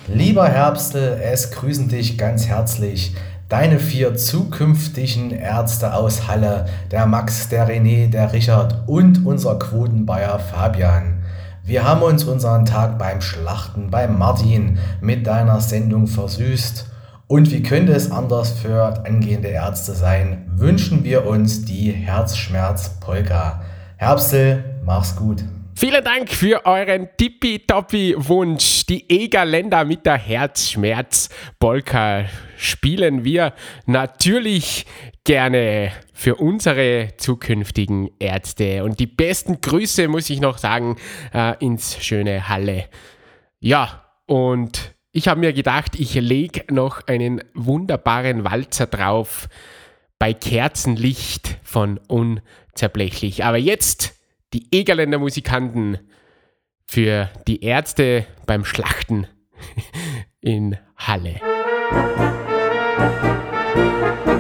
Lieber 0.09 0.49
Herbstl, 0.49 1.21
es 1.23 1.53
grüßen 1.53 1.89
dich 1.89 2.19
ganz 2.19 2.47
herzlich 2.47 3.15
deine 3.53 3.79
vier 3.79 4.17
zukünftigen 4.17 5.31
Ärzte 5.31 5.93
aus 5.93 6.27
Halle, 6.27 6.65
der 6.91 7.05
Max, 7.05 7.51
der 7.51 7.69
René, 7.69 8.09
der 8.09 8.33
Richard 8.33 8.89
und 8.89 9.27
unser 9.27 9.59
Quotenbayer 9.59 10.39
Fabian. 10.39 11.23
Wir 11.63 11.85
haben 11.85 12.01
uns 12.01 12.25
unseren 12.25 12.65
Tag 12.65 12.99
beim 12.99 13.21
Schlachten 13.21 13.91
bei 13.91 14.09
Martin 14.09 14.79
mit 15.03 15.27
deiner 15.27 15.61
Sendung 15.61 16.07
versüßt. 16.07 16.87
Und 17.27 17.51
wie 17.51 17.63
könnte 17.63 17.93
es 17.93 18.11
anders 18.11 18.53
für 18.53 19.05
angehende 19.05 19.49
Ärzte 19.49 19.93
sein, 19.93 20.51
wünschen 20.57 21.05
wir 21.05 21.27
uns 21.27 21.67
die 21.67 21.93
Herzschmerz-Polka. 21.93 23.61
Herbstel, 23.99 24.65
mach's 24.83 25.15
gut. 25.15 25.45
Vielen 25.75 26.03
Dank 26.03 26.31
für 26.31 26.65
euren 26.65 27.11
tippitoppi-Wunsch. 27.19 28.87
Die 28.87 29.05
Egerländer 29.11 29.85
mit 29.85 30.07
der 30.07 30.17
Herzschmerz-Polka 30.17 32.25
spielen 32.63 33.25
wir 33.25 33.55
natürlich 33.87 34.87
gerne 35.25 35.93
für 36.13 36.37
unsere 36.37 37.11
zukünftigen 37.17 38.11
Ärzte. 38.19 38.85
Und 38.85 39.01
die 39.01 39.07
besten 39.07 39.61
Grüße, 39.61 40.09
muss 40.09 40.31
ich 40.31 40.41
noch 40.41 40.59
sagen, 40.59 40.97
äh, 41.35 41.57
ins 41.65 42.03
schöne 42.05 42.49
Halle. 42.49 42.89
Ja, 43.61 44.05
und 44.27 44.95
ich 45.13 45.29
habe 45.29 45.41
mir 45.41 45.53
gedacht, 45.53 45.99
ich 45.99 46.15
lege 46.15 46.65
noch 46.73 47.07
einen 47.07 47.43
wunderbaren 47.55 48.45
Walzer 48.45 48.87
drauf 48.87 49.49
bei 50.19 50.33
Kerzenlicht 50.33 51.59
von 51.63 51.99
Unzerblechlich. 52.09 53.45
Aber 53.45 53.59
jetzt 53.59 54.15
die 54.53 54.69
Egerländer 54.71 55.19
Musikanten 55.19 55.99
für 56.87 57.31
die 57.47 57.65
Ärzte 57.65 58.27
beim 58.47 58.65
Schlachten 58.65 59.27
in 60.41 60.77
Halle. 60.97 61.41
Música 62.99 64.32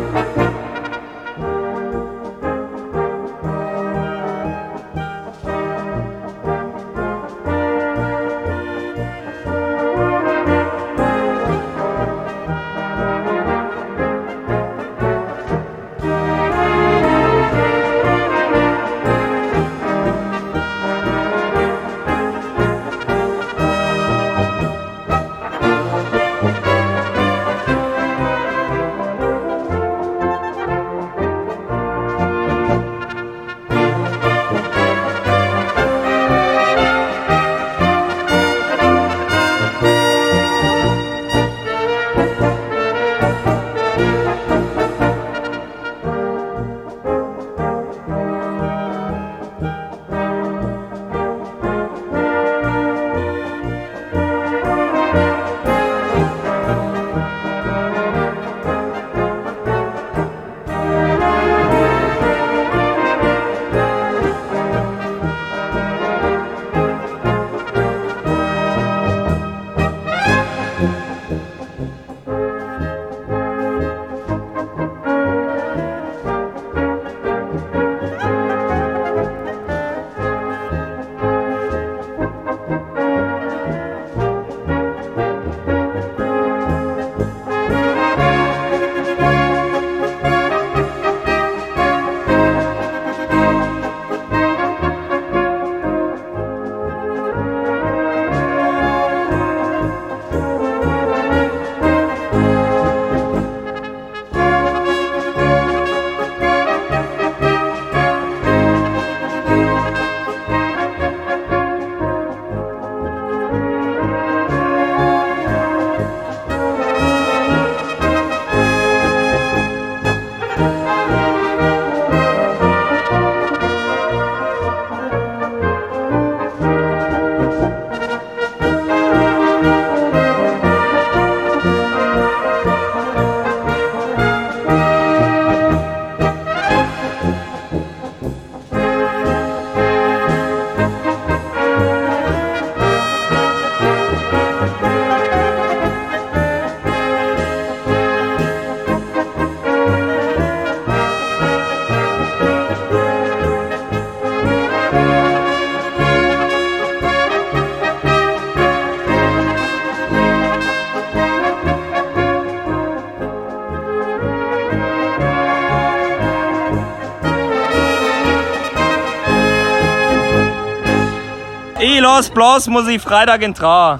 lass 172.22 172.30
Blasmusik 172.30 173.00
Freitag 173.00 173.42
in 173.42 173.52
Tra. 173.52 173.98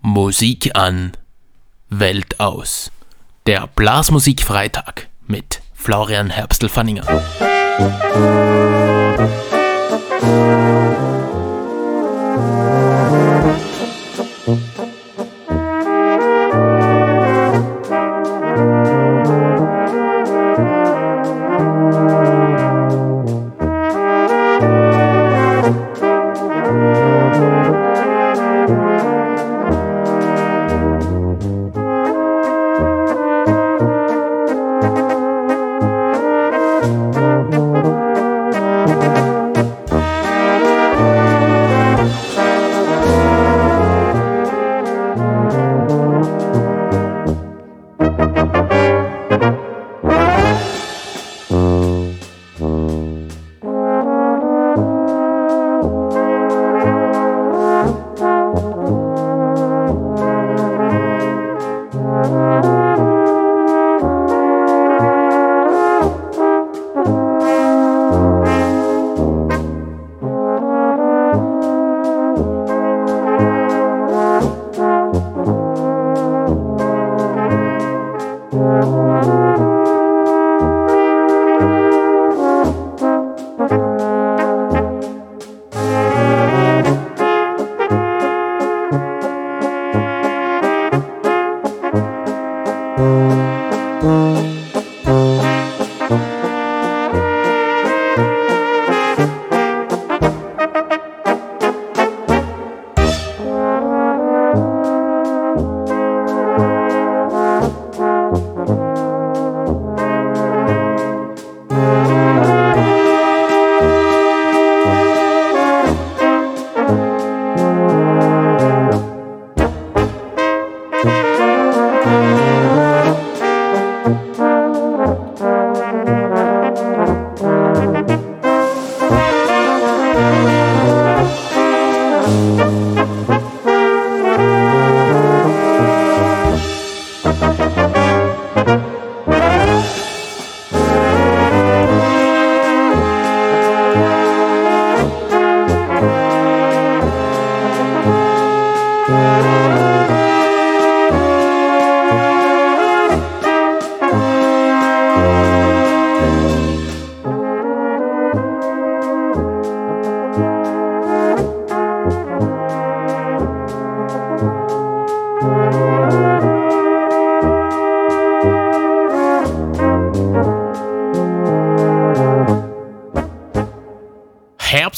Musik 0.00 0.70
an, 0.74 1.12
Welt 1.90 2.40
aus. 2.40 2.90
Der 3.44 3.66
Blasmusik-Freitag 3.66 5.08
mit 5.26 5.60
Florian 5.74 6.30
Herbstl-Fanninger. 6.30 7.04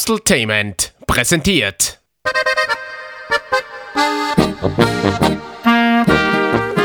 Herbsteltainment 0.03 0.95
präsentiert. 1.07 2.01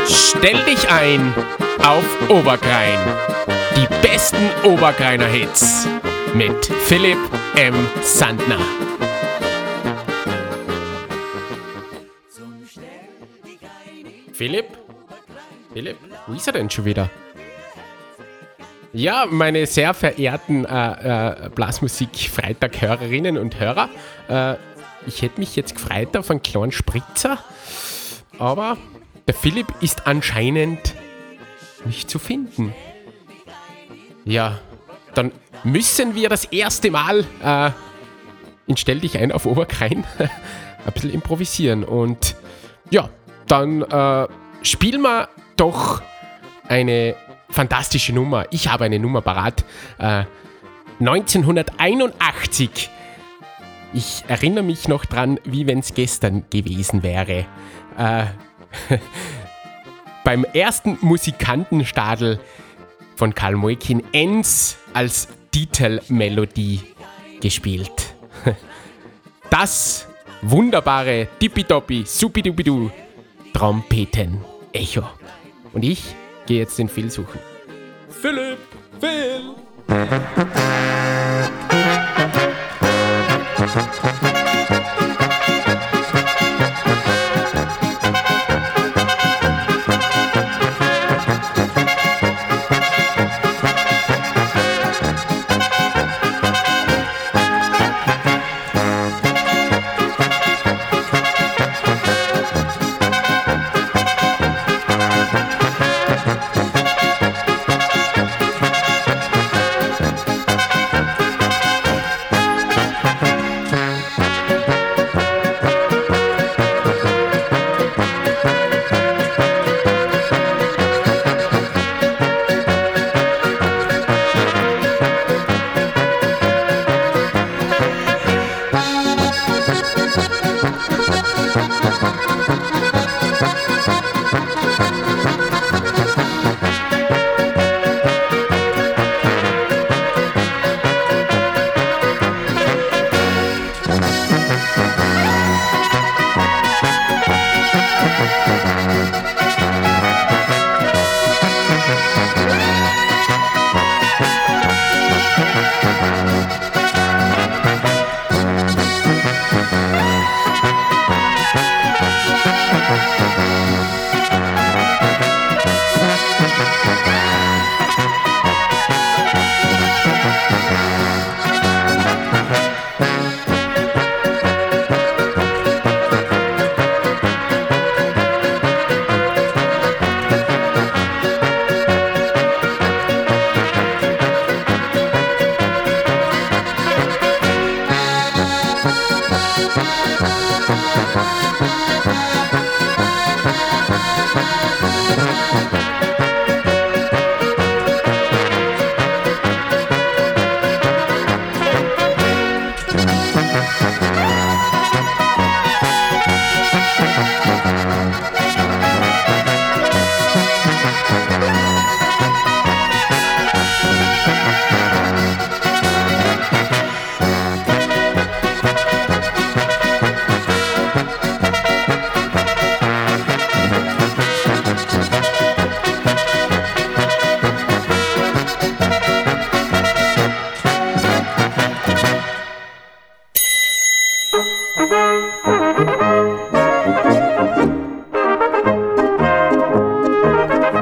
Stell 0.06 0.64
dich 0.64 0.88
ein 0.88 1.34
auf 1.82 2.30
Oberkrein. 2.30 2.96
Die 3.74 4.06
besten 4.06 4.48
Oberkreiner 4.62 5.26
Hits 5.26 5.88
mit 6.34 6.64
Philipp 6.84 7.18
M. 7.56 7.74
Sandner. 8.02 8.60
Philipp? 14.32 14.66
Philipp? 15.72 15.96
Wo 16.28 16.34
ist 16.34 16.46
er 16.46 16.52
denn 16.52 16.70
schon 16.70 16.84
wieder? 16.84 17.10
Ja, 18.98 19.26
meine 19.30 19.64
sehr 19.68 19.94
verehrten 19.94 20.64
äh, 20.64 21.44
äh, 21.44 21.50
Blasmusik-Freitag-Hörerinnen 21.50 23.38
und 23.38 23.60
Hörer, 23.60 23.88
äh, 24.28 24.56
ich 25.06 25.22
hätte 25.22 25.38
mich 25.38 25.54
jetzt 25.54 25.76
gefreut 25.76 26.16
auf 26.16 26.32
einen 26.32 26.42
kleinen 26.42 26.72
Spritzer, 26.72 27.38
aber 28.40 28.76
der 29.28 29.34
Philipp 29.34 29.68
ist 29.80 30.08
anscheinend 30.08 30.96
nicht 31.84 32.10
zu 32.10 32.18
finden. 32.18 32.74
Ja, 34.24 34.58
dann 35.14 35.30
müssen 35.62 36.16
wir 36.16 36.28
das 36.28 36.46
erste 36.46 36.90
Mal 36.90 37.24
äh, 37.40 37.70
in 38.66 38.76
Stell 38.76 38.98
dich 38.98 39.16
ein 39.16 39.30
auf 39.30 39.46
Oberkrein 39.46 40.04
ein 40.18 40.92
bisschen 40.92 41.14
improvisieren. 41.14 41.84
Und 41.84 42.34
ja, 42.90 43.10
dann 43.46 43.82
äh, 43.82 44.26
spielen 44.62 45.02
wir 45.02 45.28
doch 45.56 46.02
eine 46.66 47.14
fantastische 47.50 48.12
Nummer. 48.12 48.46
Ich 48.50 48.68
habe 48.68 48.84
eine 48.84 48.98
Nummer 48.98 49.20
parat. 49.22 49.64
Äh, 49.98 50.24
1981. 51.00 52.90
Ich 53.94 54.24
erinnere 54.28 54.64
mich 54.64 54.88
noch 54.88 55.04
dran, 55.06 55.40
wie 55.44 55.66
wenn 55.66 55.78
es 55.78 55.94
gestern 55.94 56.44
gewesen 56.50 57.02
wäre. 57.02 57.46
Äh, 57.96 58.26
beim 60.24 60.44
ersten 60.44 60.98
Musikantenstadel 61.00 62.38
von 63.16 63.34
Karl 63.34 63.56
Moikin 63.56 64.02
Enns 64.12 64.76
als 64.92 65.28
Titelmelodie 65.50 66.82
gespielt. 67.40 68.14
Das 69.50 70.06
wunderbare 70.42 71.26
Tippitoppi 71.40 72.04
Supidupidu 72.06 72.90
Trompeten 73.54 74.44
Echo. 74.74 75.04
Und 75.72 75.84
ich 75.86 76.14
gehe 76.48 76.58
jetzt 76.60 76.78
den 76.78 76.88
Phil 76.88 77.10
suchen. 77.10 77.38
Philipp! 78.08 78.58
Phil! 78.98 79.54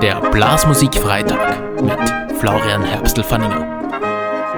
Der 0.01 0.21
Blasmusik-Freitag 0.31 1.83
mit 1.83 1.99
Florian 2.39 2.85
Herbstl-Fanninger. 2.85 3.67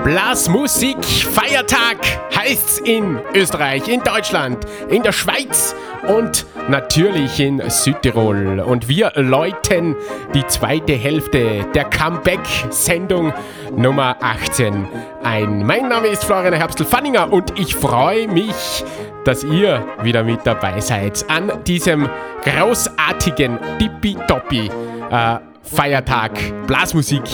Blasmusik 0.05 1.03
Feiertag 1.03 1.97
heißt's 2.37 2.81
in 2.81 3.19
Österreich, 3.35 3.89
in 3.89 4.03
Deutschland, 4.03 4.67
in 4.91 5.03
der 5.03 5.13
Schweiz 5.13 5.75
und 6.07 6.47
natürlich 6.69 7.41
in 7.41 7.63
Südtirol. 7.69 8.61
Und 8.61 8.89
wir 8.89 9.13
läuten 9.15 9.97
die 10.35 10.47
zweite 10.47 10.93
Hälfte 10.93 11.65
der 11.75 11.85
Comeback-Sendung 11.85 13.33
Nummer 13.75 14.17
18 14.21 14.89
ein. 15.23 15.67
Mein 15.67 15.89
Name 15.89 16.09
ist 16.09 16.25
Florian 16.25 16.55
Herbstl-Fanninger 16.55 17.33
und 17.33 17.59
ich 17.59 17.75
freue 17.75 18.29
mich, 18.29 18.85
dass 19.29 19.45
ihr 19.45 19.85
wieder 20.03 20.24
mit 20.24 20.41
dabei 20.45 20.81
seid 20.81 21.22
an 21.29 21.53
diesem 21.66 22.09
großartigen 22.45 23.59
Tippitoppi 23.79 24.70
äh, 25.11 25.37
Feiertag, 25.62 26.33
Blasmusik 26.66 27.24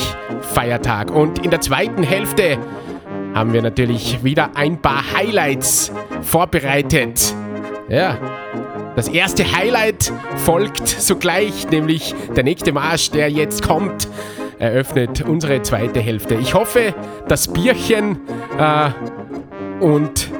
Feiertag. 0.41 1.13
Und 1.13 1.45
in 1.45 1.53
der 1.53 1.61
zweiten 1.61 2.03
Hälfte 2.03 2.59
haben 3.33 3.53
wir 3.53 3.63
natürlich 3.63 4.25
wieder 4.25 4.57
ein 4.57 4.83
paar 4.83 5.05
Highlights 5.15 5.93
vorbereitet. 6.23 7.33
Ja, 7.89 8.19
das 8.97 9.07
erste 9.07 9.45
Highlight 9.57 10.13
folgt 10.45 10.89
sogleich, 10.89 11.71
nämlich 11.71 12.13
der 12.35 12.43
nächste 12.43 12.73
Marsch, 12.73 13.13
der 13.13 13.31
jetzt 13.31 13.63
kommt, 13.63 14.09
eröffnet 14.59 15.23
unsere 15.23 15.63
zweite 15.63 16.01
Hälfte. 16.01 16.35
Ich 16.35 16.55
hoffe, 16.55 16.93
das 17.29 17.47
Bierchen 17.47 18.19
äh, 18.59 18.91
und 19.79 20.34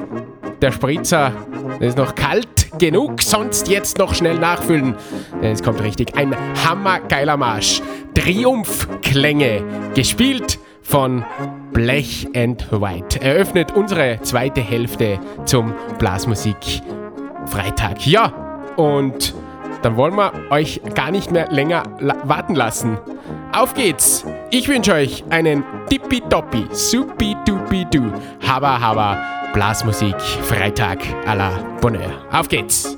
der 0.61 0.71
Spritzer 0.71 1.31
ist 1.79 1.97
noch 1.97 2.15
kalt 2.15 2.77
genug, 2.79 3.21
sonst 3.21 3.67
jetzt 3.67 3.97
noch 3.97 4.13
schnell 4.13 4.37
nachfüllen. 4.39 4.95
Es 5.41 5.61
kommt 5.63 5.81
richtig 5.81 6.15
ein 6.17 6.35
hammergeiler 6.65 7.37
Marsch. 7.37 7.81
Triumphklänge, 8.13 9.63
gespielt 9.93 10.59
von 10.81 11.25
Blech 11.73 12.27
and 12.35 12.71
White. 12.71 13.21
Eröffnet 13.21 13.75
unsere 13.75 14.19
zweite 14.21 14.61
Hälfte 14.61 15.19
zum 15.45 15.73
Blasmusik 15.99 16.81
Freitag. 17.47 18.05
Ja, 18.05 18.33
und 18.75 19.33
dann 19.85 19.97
wollen 19.97 20.15
wir 20.15 20.33
euch 20.49 20.81
gar 20.95 21.11
nicht 21.11 21.31
mehr 21.31 21.51
länger 21.51 21.83
la 21.99 22.15
warten 22.23 22.55
lassen. 22.55 22.97
Auf 23.53 23.75
geht's! 23.75 24.25
Ich 24.49 24.67
wünsche 24.67 24.93
euch 24.93 25.23
einen 25.29 25.63
tippitoppi, 25.87 26.65
supi-dupi-du, 26.71 28.11
haba 28.45 28.81
haba 28.81 29.51
Blasmusik 29.53 30.19
Freitag 30.19 30.99
à 31.27 31.35
la 31.35 31.51
Bonheur. 31.81 32.11
Auf 32.31 32.49
geht's! 32.49 32.97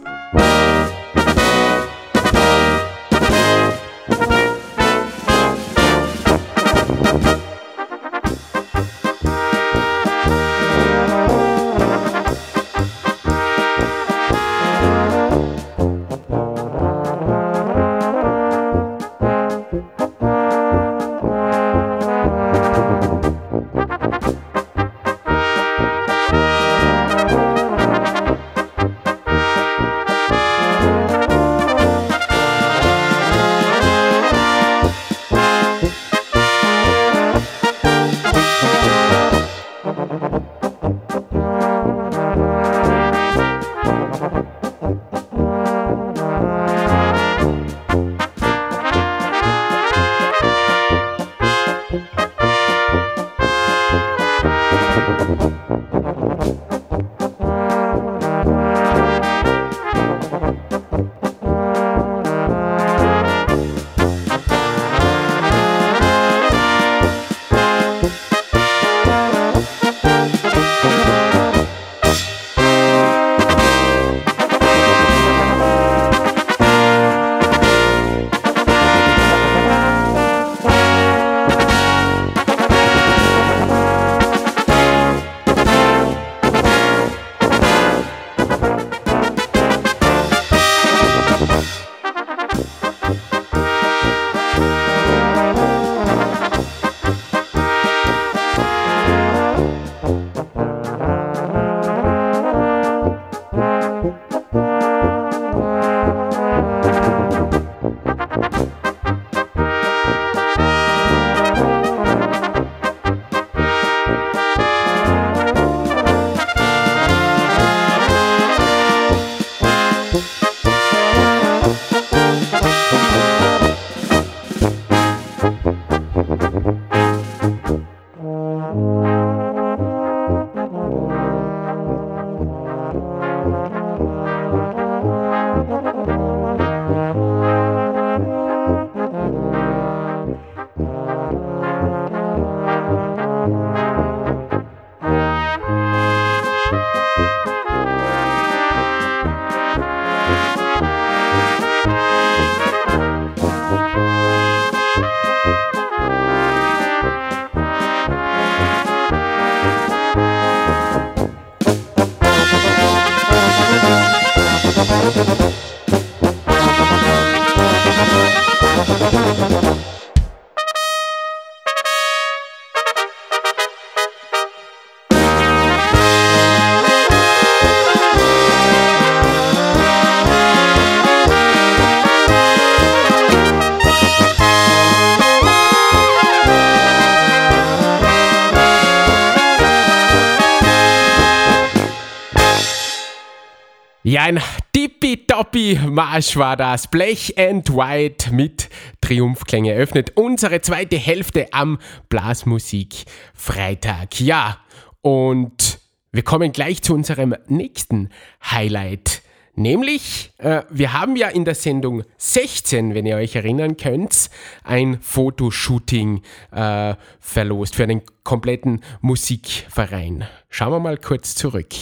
Tippitoppi-Marsch 195.67 196.37
war 196.37 196.55
das. 196.55 196.87
Blech 196.87 197.37
and 197.37 197.69
White 197.69 198.33
mit 198.33 198.69
Triumphklänge 199.01 199.73
eröffnet 199.73 200.13
unsere 200.15 200.61
zweite 200.61 200.97
Hälfte 200.97 201.47
am 201.51 201.79
Blasmusik 202.09 203.05
Freitag. 203.33 204.19
Ja, 204.19 204.59
und 205.01 205.79
wir 206.11 206.23
kommen 206.23 206.51
gleich 206.51 206.81
zu 206.81 206.93
unserem 206.93 207.35
nächsten 207.47 208.09
Highlight, 208.49 209.21
Nämlich, 209.59 210.31
äh, 210.37 210.61
wir 210.69 210.93
haben 210.93 211.15
ja 211.15 211.29
in 211.29 211.43
der 211.43 211.55
Sendung 211.55 212.03
16, 212.17 212.93
wenn 212.93 213.07
ihr 213.07 213.15
euch 213.15 213.35
erinnern 213.35 213.75
könnt, 213.75 214.29
ein 214.63 214.99
Fotoshooting 215.01 216.21
äh, 216.51 216.93
verlost 217.19 217.75
für 217.75 217.81
einen 217.81 218.03
kompletten 218.23 218.83
Musikverein. 219.01 220.27
Schauen 220.49 220.73
wir 220.73 220.79
mal 220.79 220.99
kurz 220.99 221.33
zurück. 221.33 221.73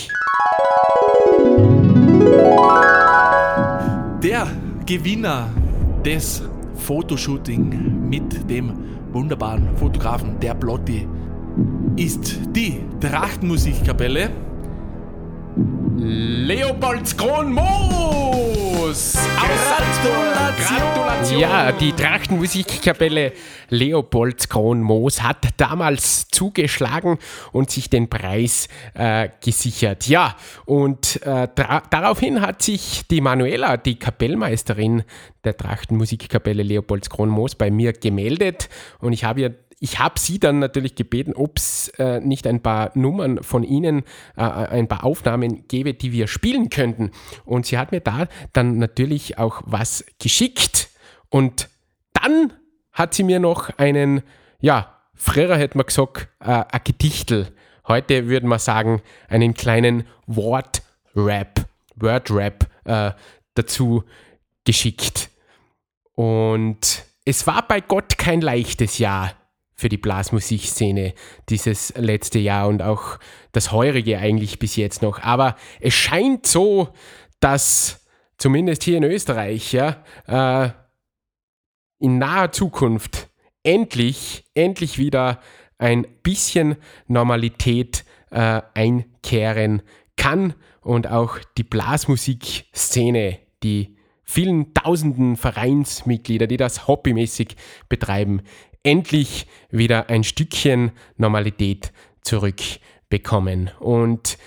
Der 4.26 4.47
Gewinner 4.88 5.51
des 6.03 6.41
Fotoshooting 6.78 8.09
mit 8.09 8.49
dem 8.49 8.73
wunderbaren 9.11 9.78
Fotografen 9.78 10.39
der 10.39 10.55
Blotti 10.55 11.07
ist 11.95 12.39
die 12.55 12.80
Trachtenmusikkapelle 12.99 14.32
Leopolds 15.58 17.16
Kronmoos! 17.16 19.14
Gratulation! 19.38 20.36
Gratulation! 20.58 21.39
Ja, 21.39 21.72
die 21.72 21.93
Trachtenmusikkapelle 21.93 23.32
Leopolds 23.70 24.49
Kronmoos 24.49 25.24
hat 25.24 25.47
damals 25.58 26.28
zugeschlagen 26.28 27.18
und 27.53 27.72
sich 27.72 27.89
den 27.89 28.10
Preis 28.10 28.68
äh, 28.95 29.30
gesichert. 29.43 30.08
Ja, 30.08 30.36
und 30.66 31.22
äh, 31.24 31.47
daraufhin 31.56 32.41
hat 32.41 32.62
sich 32.62 33.08
die 33.10 33.22
Manuela, 33.22 33.78
die 33.78 33.97
Kapellmeisterin 33.97 35.03
der 35.45 35.56
Trachtenmusikkapelle 35.56 36.64
Leopolds 36.64 37.10
Kronmoos, 37.10 37.56
bei 37.56 37.72
mir 37.72 37.93
gemeldet 37.93 38.68
und 38.99 39.14
ich 39.14 39.24
habe 39.24 39.41
ihr 39.41 39.56
ich 39.86 39.99
habe 39.99 40.19
sie 40.19 40.39
dann 40.39 40.57
natürlich 40.57 40.95
gebeten, 40.95 41.33
ob 41.36 41.59
es 41.59 41.89
äh, 41.99 42.19
nicht 42.19 42.47
ein 42.47 42.59
paar 42.59 42.89
Nummern 42.95 43.43
von 43.43 43.61
ihnen, 43.61 43.99
äh, 44.36 44.41
ein 44.41 44.88
paar 44.88 45.03
Aufnahmen 45.03 45.67
gäbe, 45.67 45.93
die 45.93 46.11
wir 46.11 46.25
spielen 46.25 46.71
könnten. 46.71 47.11
Und 47.45 47.67
sie 47.67 47.77
hat 47.77 47.91
mir 47.91 47.99
da 47.99 48.27
dann 48.51 48.79
natürlich 48.79 49.38
auch 49.38 49.61
was 49.63 50.03
geschickt. 50.19 50.89
Und 51.29 51.69
dann 52.13 52.51
hat 52.93 53.13
sie 53.13 53.21
mir 53.21 53.39
noch 53.39 53.77
einen, 53.77 54.23
ja, 54.59 54.91
früher 55.13 55.55
hätte 55.55 55.77
man 55.77 55.86
gesagt, 55.86 56.29
äh, 56.39 56.63
ein 56.67 56.81
Gedichtel. 56.83 57.53
Heute 57.88 58.27
würde 58.27 58.47
man 58.47 58.57
sagen, 58.57 59.03
einen 59.27 59.53
kleinen 59.53 60.07
Wortrap, 60.25 61.63
Wordrap 61.95 62.65
äh, 62.86 63.11
dazu 63.53 64.03
geschickt. 64.63 65.29
Und 66.15 67.05
es 67.23 67.45
war 67.45 67.67
bei 67.67 67.81
Gott 67.81 68.17
kein 68.17 68.41
leichtes 68.41 68.97
Jahr 68.97 69.36
für 69.76 69.89
die 69.89 69.97
Blasmusikszene 69.97 71.13
dieses 71.49 71.93
letzte 71.97 72.39
Jahr 72.39 72.67
und 72.67 72.82
auch 72.82 73.19
das 73.51 73.71
heurige 73.71 74.17
eigentlich 74.17 74.57
bis 74.57 74.76
jetzt 74.78 75.01
noch. 75.01 75.21
Aber 75.21 75.55
es 75.82 75.93
scheint 75.93 76.47
so, 76.47 76.89
dass 77.39 78.05
zumindest 78.38 78.84
hier 78.84 78.97
in 78.97 79.03
Österreich 79.03 79.73
ja, 79.73 80.03
äh, 80.28 80.69
in 81.99 82.17
naher 82.17 82.51
Zukunft 82.51 83.30
endlich, 83.63 84.45
endlich 84.53 84.97
wieder 84.97 85.41
ein 85.78 86.07
bisschen 86.23 86.78
Normalität 87.07 88.05
äh, 88.32 88.61
einkehren 88.73 89.82
kann 90.15 90.53
und 90.82 91.07
auch 91.07 91.39
die 91.57 91.63
Blasmusikszene, 91.63 93.39
die 93.63 93.97
vielen 94.23 94.73
tausenden 94.73 95.36
Vereinsmitglieder, 95.36 96.47
die 96.47 96.57
das 96.57 96.88
hobbymäßig 96.88 97.55
betreiben, 97.89 98.41
endlich 98.86 99.47
wieder 99.69 100.09
ein 100.09 100.23
Stückchen 100.23 100.91
Normalität 101.17 101.91
zurückbekommen. 102.21 103.71
Und 103.79 104.38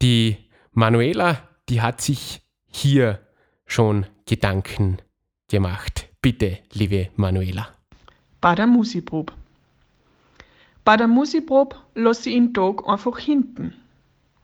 die 0.00 0.36
Manuela, 0.72 1.48
die 1.68 1.82
hat 1.82 2.00
sich 2.00 2.40
hier 2.70 3.20
schon 3.66 4.06
Gedanken 4.26 4.98
gemacht. 5.48 6.08
Bitte, 6.22 6.58
liebe 6.72 7.08
Manuela. 7.16 7.68
Bei 8.40 8.54
der 8.54 8.66
Musikprobe. 8.66 9.32
Bei 10.84 10.96
der 10.96 11.08
Musikprobe 11.08 11.76
lasse 11.94 12.30
ich 12.30 12.36
den 12.36 12.54
Tag 12.54 12.86
einfach 12.88 13.18
hinten. 13.18 13.74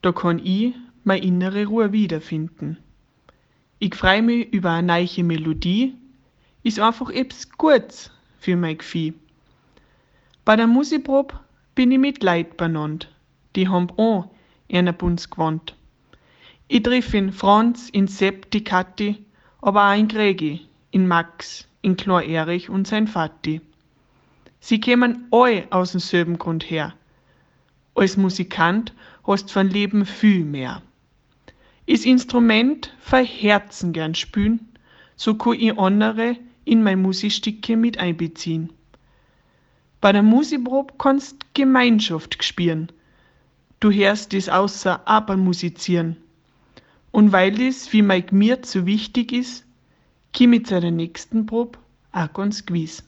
Da 0.02 0.12
kann 0.12 0.40
ich 0.44 0.74
meine 1.04 1.24
innere 1.24 1.66
Ruhe 1.66 1.92
wiederfinden. 1.92 2.78
Ich 3.78 3.94
freue 3.94 4.22
mich 4.22 4.52
über 4.52 4.72
eine 4.72 4.86
neue 4.86 5.24
Melodie, 5.24 5.94
ist 6.62 6.80
einfach 6.80 7.10
etwas 7.10 7.48
Gutes 7.50 8.10
für 8.40 8.56
mein 8.56 8.78
Gefühl. 8.78 9.14
Bei 10.44 10.56
der 10.56 10.66
Musikprobe 10.66 11.40
bin 11.74 11.90
ich 11.90 11.98
mit 11.98 12.22
Leid 12.22 12.58
benannt. 12.58 13.08
Die 13.56 13.68
haben 13.68 13.88
auch 13.96 14.28
einen 14.70 14.94
Bunz 14.94 15.30
gewandt. 15.30 15.74
Ich 16.68 16.82
triff 16.82 17.14
in 17.14 17.32
Franz, 17.32 17.88
in 17.88 18.08
Sepp, 18.08 18.50
die 18.50 18.62
Kathi, 18.62 19.24
aber 19.62 19.88
auch 19.88 19.96
in 19.96 20.06
Gregi, 20.06 20.60
in 20.90 21.08
Max, 21.08 21.66
in 21.80 21.96
Chlor 21.96 22.22
Erich 22.22 22.68
und 22.68 22.86
sein 22.86 23.06
Vati. 23.06 23.62
Sie 24.60 24.80
kämen 24.80 25.28
alle 25.30 25.66
aus 25.70 25.92
demselben 25.92 26.38
Grund 26.38 26.70
her. 26.70 26.92
Als 27.94 28.18
Musikant 28.18 28.92
hast 29.26 29.50
von 29.50 29.70
Leben 29.70 30.04
viel 30.04 30.44
mehr. 30.44 30.82
Is 31.86 32.04
Instrument 32.04 32.94
für 32.98 33.24
Herzen 33.24 33.94
gern 33.94 34.14
spülen, 34.14 34.68
so 35.16 35.34
kann 35.36 35.54
ich 35.54 35.78
andere 35.78 36.36
in 36.66 36.82
mein 36.82 37.00
Musikstücke 37.00 37.78
mit 37.78 37.98
einbeziehen. 37.98 38.70
Bei 40.04 40.12
der 40.12 40.22
Musikprobe 40.22 40.92
kannst 40.98 41.54
Gemeinschaft 41.54 42.44
spüren. 42.44 42.92
Du 43.80 43.90
hörst 43.90 44.34
es 44.34 44.50
außer 44.50 45.00
aber 45.08 45.38
musizieren. 45.38 46.18
Und 47.10 47.32
weil 47.32 47.58
es 47.58 47.90
wie 47.94 48.02
mein 48.02 48.26
mir 48.30 48.58
so 48.64 48.84
wichtig 48.84 49.32
ist, 49.32 49.64
komm 50.36 50.52
ich 50.52 50.66
zu 50.66 50.78
der 50.78 50.90
nächsten 50.90 51.46
Probe 51.46 51.78
auch 52.12 52.30
ganz 52.34 52.66
gewiss. 52.66 53.02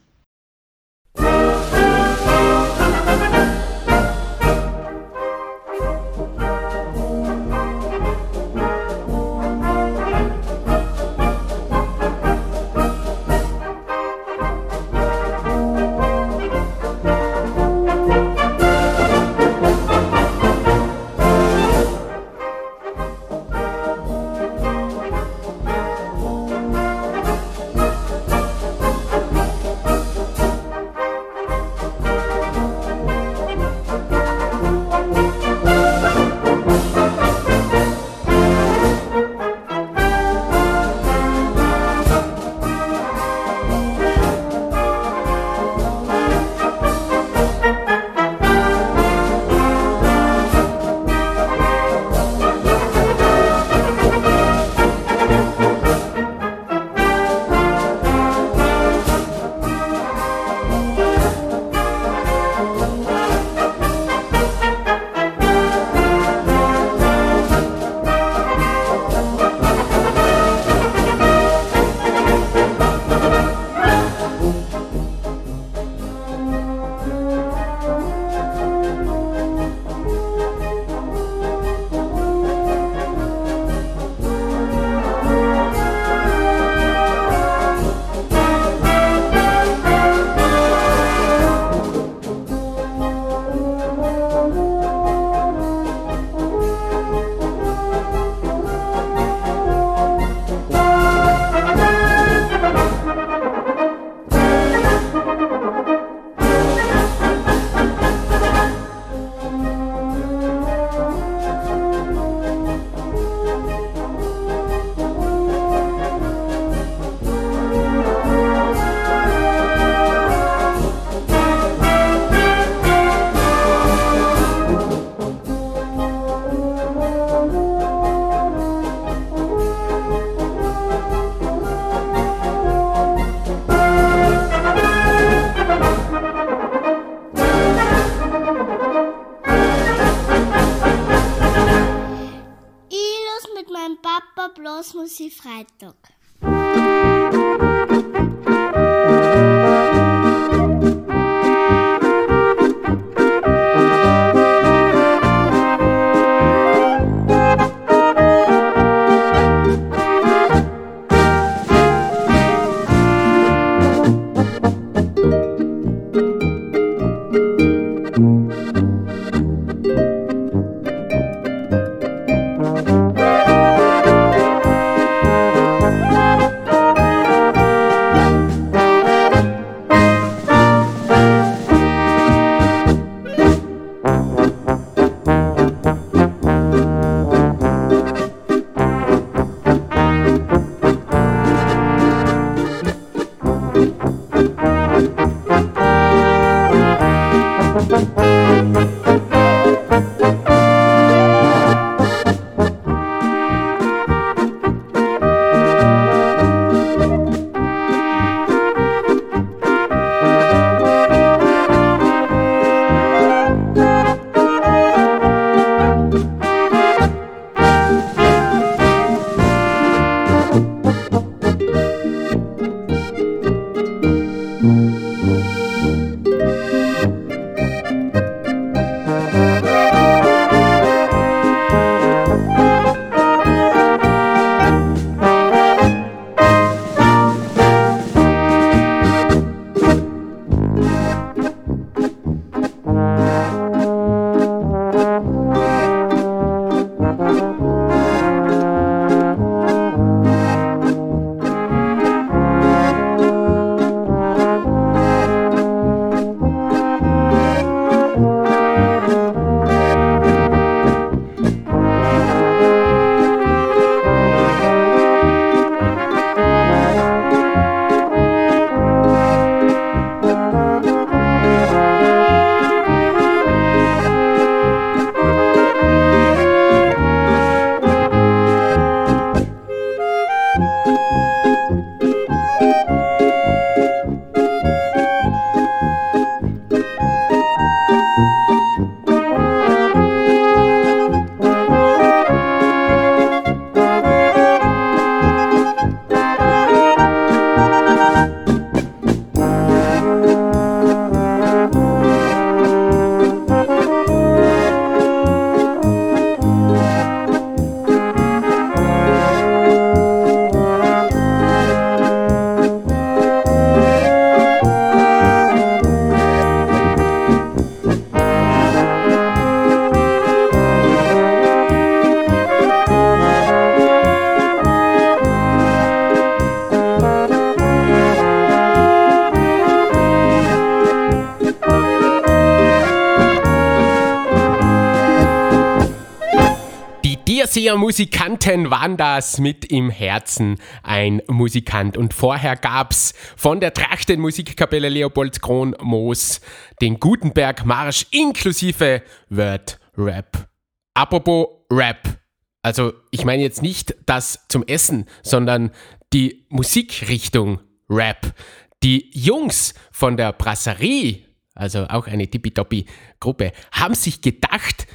Musikanten 337.86 338.68
waren 338.72 338.96
das 338.96 339.38
mit 339.38 339.64
im 339.66 339.90
Herzen 339.90 340.58
ein 340.82 341.22
Musikant. 341.28 341.96
Und 341.96 342.14
vorher 342.14 342.56
gab's 342.56 343.14
von 343.36 343.60
der 343.60 343.72
Trachtenmusikkapelle 343.72 344.88
Leopold 344.88 345.40
Kron 345.40 345.76
Moos 345.80 346.40
den 346.80 346.98
Gutenberg 346.98 347.64
Marsch 347.64 348.06
inklusive 348.10 349.04
Word 349.28 349.78
Rap. 349.96 350.48
Apropos 350.94 351.46
Rap. 351.70 352.18
Also 352.60 352.92
ich 353.12 353.24
meine 353.24 353.44
jetzt 353.44 353.62
nicht 353.62 353.94
das 354.04 354.40
zum 354.48 354.64
Essen, 354.66 355.06
sondern 355.22 355.70
die 356.12 356.44
Musikrichtung 356.48 357.60
Rap. 357.88 358.34
Die 358.82 359.12
Jungs 359.16 359.74
von 359.92 360.16
der 360.16 360.32
Brasserie, 360.32 361.24
also 361.54 361.86
auch 361.86 362.08
eine 362.08 362.26
Tippitoppi-Gruppe, 362.26 363.52
haben 363.70 363.94
sich 363.94 364.22
gedacht, 364.22 364.88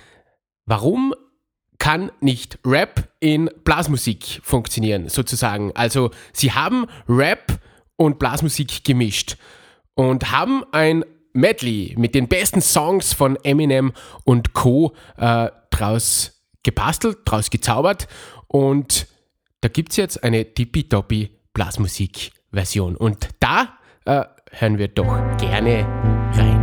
warum 0.66 1.14
kann 1.82 2.12
nicht 2.20 2.60
Rap 2.64 3.10
in 3.20 3.50
Blasmusik 3.64 4.40
funktionieren, 4.44 5.10
sozusagen. 5.10 5.72
Also 5.74 6.12
sie 6.32 6.52
haben 6.52 6.86
Rap 7.10 7.60
und 7.96 8.20
Blasmusik 8.20 8.84
gemischt 8.84 9.36
und 9.96 10.32
haben 10.32 10.64
ein 10.74 11.04
Medley 11.34 11.96
mit 11.98 12.14
den 12.14 12.28
besten 12.28 12.62
Songs 12.62 13.14
von 13.14 13.36
Eminem 13.44 13.94
und 14.26 14.54
Co. 14.54 14.94
Äh, 15.18 15.50
draus 15.72 16.44
gebastelt, 16.62 17.18
draus 17.26 17.50
gezaubert 17.50 18.08
und 18.48 19.08
da 19.62 19.68
gibt 19.68 19.90
es 19.90 19.98
jetzt 19.98 20.24
eine 20.24 20.54
tippitoppi 20.54 21.32
Blasmusik-Version 21.54 22.96
und 22.96 23.28
da 23.40 23.74
äh, 24.06 24.26
hören 24.52 24.78
wir 24.78 24.88
doch 24.88 25.18
gerne 25.38 25.88
rein. 26.36 26.61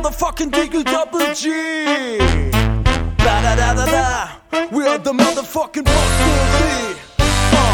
Motherfucking 0.00 0.50
Deagle 0.50 0.84
Double 0.84 1.34
G. 1.34 1.50
Da 3.18 3.42
da 3.42 3.54
da 3.54 3.74
da 3.74 3.86
da. 3.86 4.28
We 4.72 4.86
are 4.86 4.98
the 4.98 5.12
motherfucking 5.12 5.84
Boston 5.84 6.96
Uh, 7.52 7.64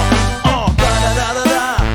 uh, 0.44 0.74
da 0.76 0.90
da 1.02 1.14
da 1.14 1.34
da 1.34 1.44
da. 1.44 1.85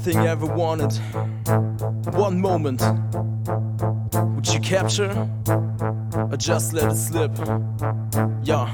Everything 0.00 0.22
you 0.22 0.28
ever 0.30 0.46
wanted, 0.46 0.98
or 6.30 6.36
just 6.36 6.72
let 6.72 6.90
it 6.90 6.96
slip? 6.96 7.32
Yeah. 8.42 8.66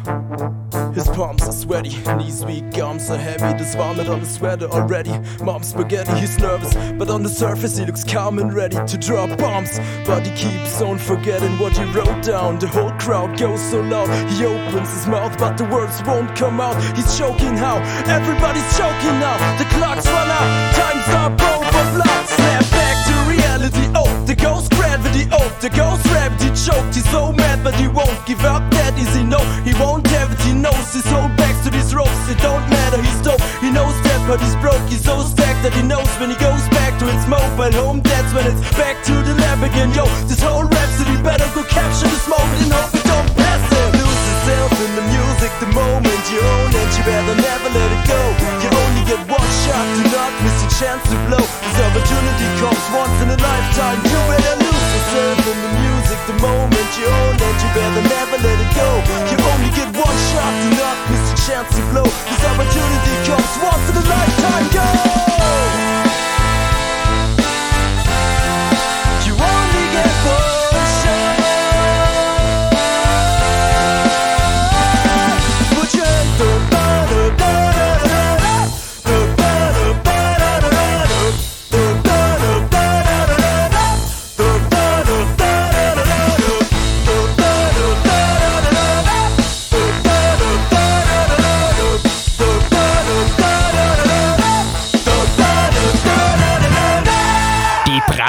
His 0.92 1.08
palms 1.08 1.42
are 1.48 1.52
sweaty, 1.52 1.96
knees 2.16 2.44
weak, 2.44 2.78
arms 2.78 3.10
are 3.10 3.16
heavy. 3.16 3.56
There's 3.56 3.74
vomit 3.74 4.08
on 4.08 4.20
the 4.20 4.26
sweater 4.26 4.66
already. 4.66 5.12
Mom's 5.42 5.68
spaghetti, 5.68 6.12
he's 6.20 6.38
nervous, 6.38 6.74
but 6.98 7.08
on 7.10 7.22
the 7.22 7.28
surface 7.28 7.76
he 7.76 7.84
looks 7.84 8.04
calm 8.04 8.38
and 8.38 8.52
ready 8.52 8.76
to 8.76 8.96
drop 8.98 9.36
bombs. 9.38 9.78
But 10.06 10.26
he 10.26 10.32
keeps 10.36 10.80
on 10.82 10.98
forgetting 10.98 11.58
what 11.58 11.76
he 11.76 11.84
wrote 11.92 12.22
down. 12.22 12.58
The 12.58 12.68
whole 12.68 12.92
crowd 12.92 13.38
goes 13.38 13.60
so 13.70 13.80
loud. 13.80 14.08
He 14.30 14.44
opens 14.44 14.90
his 14.92 15.06
mouth, 15.06 15.36
but 15.38 15.56
the 15.56 15.64
words 15.64 16.02
won't 16.04 16.34
come 16.36 16.60
out. 16.60 16.76
He's 16.96 17.16
choking 17.18 17.56
how? 17.56 17.76
Everybody's 18.06 18.70
choking 18.76 19.18
now. 19.20 19.36
The 19.58 19.64
clock's 19.76 20.06
run 20.06 20.28
out, 20.28 20.74
time's 20.74 21.08
up, 21.08 21.32
over 21.32 21.84
blood. 21.94 22.28
Snap 22.28 22.70
back 22.70 22.96
to 23.08 23.30
reality. 23.30 23.90
Oh, 23.94 24.24
the 24.26 24.34
ghost 24.34 24.75
gravity. 25.16 25.28
Oh, 25.32 25.48
the 25.60 25.70
ghost 25.70 26.02
gravity 26.04 26.48
choked. 26.52 26.94
He's 26.94 27.08
so 27.10 27.32
mad, 27.32 27.62
but 27.64 27.74
he 27.74 27.88
won't 27.88 28.16
give 28.26 28.44
up 28.44 28.62
that 28.72 28.98
easy. 28.98 29.22
No, 29.22 29.38
he 29.64 29.72
won't 29.80 30.06
have 30.08 30.32
it. 30.32 30.40
He 30.40 30.52
knows 30.52 30.92
his 30.92 31.06
whole 31.06 31.28
back 31.36 31.54
to 31.64 31.70
these 31.70 31.94
ropes. 31.94 32.28
It 32.28 32.38
don't 32.38 32.64
matter. 32.68 33.00
He's 33.00 33.20
dope. 33.22 33.40
He 33.60 33.70
knows 33.70 33.94
that, 34.04 34.20
but 34.28 34.40
he's 34.40 34.56
broke. 34.56 34.82
He's 34.88 35.04
so 35.04 35.22
stacked 35.22 35.62
that 35.64 35.72
he 35.74 35.82
knows 35.82 36.08
when 36.20 36.30
he 36.30 36.36
goes 36.36 36.62
back 36.76 36.98
to 37.00 37.06
his 37.06 37.24
mobile 37.26 37.72
home. 37.72 38.00
That's 38.02 38.32
when 38.34 38.46
it's 38.46 38.60
back 38.76 39.02
to 39.08 39.14
the 39.24 39.34
lab 39.40 39.62
again. 39.62 39.92
Yo, 39.94 40.06
this 40.28 40.40
whole 40.42 40.64
rhapsody 40.64 41.16
better 41.22 41.46
go 41.54 41.62
capture 41.64 42.08
this 42.08 42.26
moment 42.28 42.60
and 42.62 42.72
hope 42.72 42.92
it 42.92 43.04
don't 43.06 43.30
pass 43.36 43.62
him. 43.72 43.88
Lose 43.96 44.22
yourself 44.28 44.70
in 44.84 44.90
the 44.98 45.04
music, 45.10 45.52
the 45.62 45.70
moment 45.72 46.22
you 46.28 46.40
own 46.40 46.70
it. 46.72 46.90
You 46.96 47.02
better 47.04 47.36
never 47.36 47.68
let 47.72 47.88
it 47.88 48.04
go. 48.04 48.20
You 48.62 48.68
only 48.68 49.04
get 49.08 49.20
one 49.26 49.50
shot. 49.64 49.84
Do 49.96 50.02
not 50.12 50.32
miss 50.44 50.56
your 50.62 50.72
chance 50.76 51.04
to 51.08 51.16
blow. 51.30 51.44
This 51.44 51.78
opportunity 51.80 52.46
comes 52.60 52.84
once 52.92 53.16
in 53.24 53.28
a 53.32 53.38
lifetime. 53.38 53.98
You 54.04 54.18
better 54.30 54.56
lose 54.60 54.85
in 55.14 55.58
the 55.62 55.70
music, 55.78 56.18
the 56.26 56.36
moment 56.42 56.88
you 56.98 57.06
own 57.06 57.36
it. 57.36 57.56
You 57.62 57.68
better 57.74 58.02
never 58.02 58.38
let 58.42 58.58
it 58.58 58.72
go. 58.74 58.88
You 59.30 59.36
only 59.54 59.70
get 59.70 59.88
one 59.94 60.18
shot. 60.32 60.52
Do 60.62 60.70
not 60.74 60.96
miss 61.10 61.22
your 61.30 61.40
chance 61.46 61.70
to 61.76 61.82
blow. 61.92 62.04
This 62.04 62.42
opportunity 62.42 63.14
comes 63.26 63.54
once 63.62 63.84
in 63.90 63.96
a 63.96 64.04
lifetime. 64.08 64.66
Go! 64.74 66.05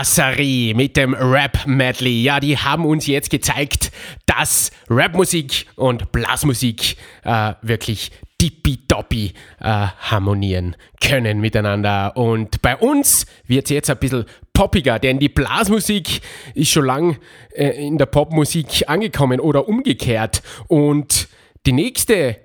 Brasserie 0.07 0.73
mit 0.73 0.95
dem 0.95 1.13
Rap-Medley, 1.13 2.23
ja, 2.23 2.39
die 2.39 2.57
haben 2.57 2.85
uns 2.85 3.07
jetzt 3.07 3.29
gezeigt, 3.29 3.91
dass 4.25 4.71
Rapmusik 4.89 5.65
und 5.75 6.13
Blasmusik 6.13 6.95
äh, 7.25 7.55
wirklich 7.61 8.11
tippitoppi 8.37 9.33
äh, 9.59 9.63
harmonieren 9.65 10.77
können 11.01 11.41
miteinander. 11.41 12.15
Und 12.15 12.61
bei 12.61 12.77
uns 12.77 13.25
wird 13.47 13.65
es 13.65 13.71
jetzt 13.71 13.89
ein 13.89 13.97
bisschen 13.97 14.23
poppiger, 14.53 14.97
denn 14.97 15.19
die 15.19 15.27
Blasmusik 15.27 16.21
ist 16.53 16.71
schon 16.71 16.85
lang 16.85 17.17
äh, 17.53 17.71
in 17.71 17.97
der 17.97 18.05
Popmusik 18.05 18.87
angekommen 18.87 19.41
oder 19.41 19.67
umgekehrt. 19.67 20.41
Und 20.69 21.27
die 21.65 21.73
nächste 21.73 22.37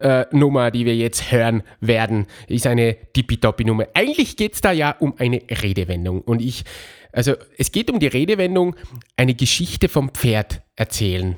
äh, 0.00 0.26
Nummer, 0.32 0.70
die 0.70 0.84
wir 0.84 0.96
jetzt 0.96 1.30
hören 1.30 1.62
werden, 1.80 2.26
ist 2.48 2.66
eine 2.66 2.96
Tippitoppi-Nummer. 3.12 3.86
Eigentlich 3.94 4.36
geht 4.36 4.54
es 4.54 4.60
da 4.60 4.72
ja 4.72 4.90
um 4.98 5.14
eine 5.18 5.42
Redewendung. 5.50 6.22
Und 6.22 6.42
ich, 6.42 6.64
also 7.12 7.34
es 7.58 7.72
geht 7.72 7.90
um 7.90 8.00
die 8.00 8.06
Redewendung, 8.06 8.76
eine 9.16 9.34
Geschichte 9.34 9.88
vom 9.88 10.10
Pferd 10.10 10.62
erzählen. 10.76 11.36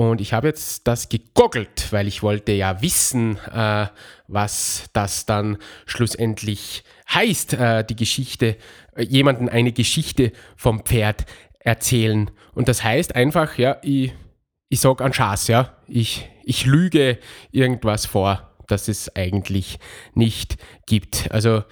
Und 0.00 0.22
ich 0.22 0.32
habe 0.32 0.46
jetzt 0.46 0.86
das 0.86 1.10
gegoogelt, 1.10 1.92
weil 1.92 2.08
ich 2.08 2.22
wollte 2.22 2.52
ja 2.52 2.80
wissen, 2.80 3.36
äh, 3.52 3.86
was 4.28 4.84
das 4.94 5.26
dann 5.26 5.58
schlussendlich 5.84 6.84
heißt, 7.12 7.52
äh, 7.52 7.84
die 7.84 7.96
Geschichte, 7.96 8.56
äh, 8.96 9.02
jemanden 9.02 9.48
eine 9.50 9.72
Geschichte 9.72 10.32
vom 10.56 10.86
Pferd 10.86 11.26
erzählen. 11.58 12.30
Und 12.54 12.68
das 12.68 12.82
heißt 12.82 13.14
einfach, 13.14 13.58
ja, 13.58 13.76
ich, 13.82 14.14
ich 14.70 14.80
sage 14.80 15.04
einen 15.04 15.12
Schaß, 15.12 15.48
ja, 15.48 15.76
ich, 15.86 16.30
ich 16.50 16.66
lüge 16.66 17.20
irgendwas 17.52 18.06
vor, 18.06 18.56
das 18.66 18.88
es 18.88 19.14
eigentlich 19.14 19.78
nicht 20.14 20.56
gibt. 20.84 21.30
Also 21.30 21.62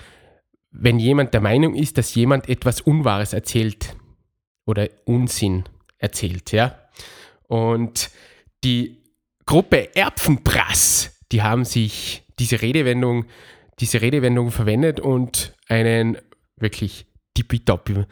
wenn 0.71 1.01
jemand 1.01 1.35
der 1.35 1.41
Meinung 1.41 1.75
ist, 1.75 1.99
dass 1.99 2.15
jemand 2.15 2.49
etwas 2.49 2.81
Unwahres 2.81 3.33
erzählt 3.33 3.97
oder 4.67 4.89
Unsinn 5.05 5.65
erzählt, 5.99 6.53
ja. 6.53 6.79
Und 7.49 8.11
die 8.63 9.03
Gruppe 9.47 9.97
Erpfenprass, 9.97 11.19
die 11.33 11.43
haben 11.43 11.65
sich 11.65 12.23
diese 12.39 12.63
Redewendung, 12.63 13.25
diese 13.81 14.01
Redewendung 14.01 14.53
verwendet 14.53 15.01
und 15.01 15.57
einen 15.67 16.19
wirklich 16.57 17.07
tippitoppi 17.35 18.05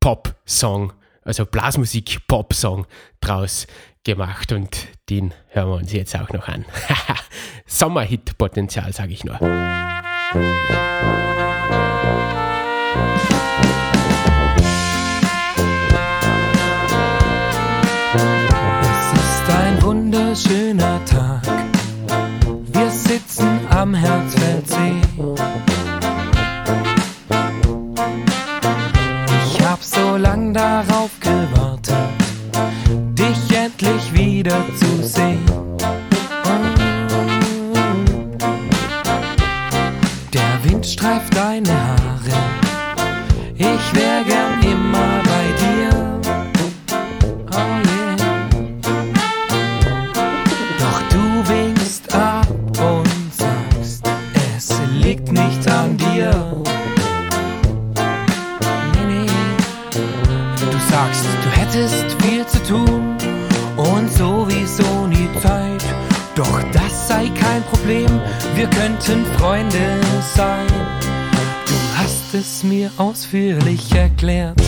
Pop-Song, 0.00 0.92
also 1.22 1.46
Blasmusik-Pop-Song 1.46 2.86
draus 3.20 3.68
gemacht 4.02 4.50
und 4.52 4.88
den 5.10 5.34
hören 5.48 5.68
wir 5.68 5.76
uns 5.76 5.92
jetzt 5.92 6.16
auch 6.16 6.30
noch 6.30 6.48
an. 6.48 6.64
Sommerhit-Potenzial, 7.66 8.92
sage 8.92 9.12
ich 9.12 9.24
nur. 9.24 9.34
Es 18.82 19.12
ist 19.18 19.50
ein 19.50 19.82
wunderschöner 19.82 21.04
Tag. 21.04 21.42
Wir 22.72 22.90
sitzen 22.90 23.66
am 23.70 23.94
Herzfeldsee. 23.94 25.69
Wieder 34.40 34.64
zu 34.78 35.02
sehen. 35.02 35.44
Der 40.32 40.64
Wind 40.64 40.86
streift 40.86 41.36
deine 41.36 41.70
Haare, 41.70 42.38
ich 43.56 43.94
wär 43.94 44.24
gern 44.24 44.62
immer 44.62 45.20
bei 45.32 45.44
dir. 45.62 45.90
Oh 47.52 47.68
yeah. 47.86 48.16
Doch 50.78 51.00
du 51.10 51.22
winkst 51.52 52.14
ab 52.14 52.48
und 52.80 53.34
sagst, 53.34 54.08
es 54.56 54.72
liegt 55.02 55.30
nicht 55.30 55.68
an 55.68 55.98
dir. 55.98 56.32
Nee, 58.94 59.06
nee. 59.06 59.26
Du 60.72 60.78
sagst, 60.90 61.26
du 61.42 61.50
hättest 61.50 62.09
könnten 68.70 69.24
Freunde 69.36 70.00
sein. 70.34 70.66
Du 71.66 71.74
hast 71.96 72.34
es 72.34 72.62
mir 72.62 72.90
ausführlich 72.96 73.92
erklärt. 73.94 74.60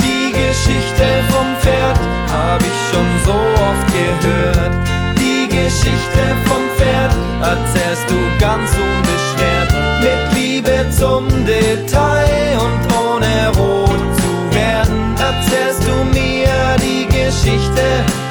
Die 0.00 0.32
Geschichte 0.32 1.06
vom 1.30 1.46
Pferd 1.60 1.98
hab 2.32 2.60
ich 2.60 2.78
schon 2.90 3.06
so 3.24 3.32
oft 3.32 3.86
gehört. 3.92 4.72
Die 5.18 5.48
Geschichte 5.48 6.22
vom 6.44 6.62
Pferd 6.76 7.14
erzählst 7.42 8.08
du 8.08 8.16
ganz 8.38 8.70
unbeschwert. 8.70 9.70
Mit 10.00 10.38
Liebe 10.38 10.90
zum 10.90 11.28
Detail 11.44 12.58
und 12.58 12.80
ohne 12.94 13.48
rot 13.58 14.00
zu 14.16 14.56
werden, 14.56 15.14
erzählst 15.18 15.82
du 15.84 16.04
mir 16.18 16.76
die 16.80 17.06
Geschichte 17.06 18.25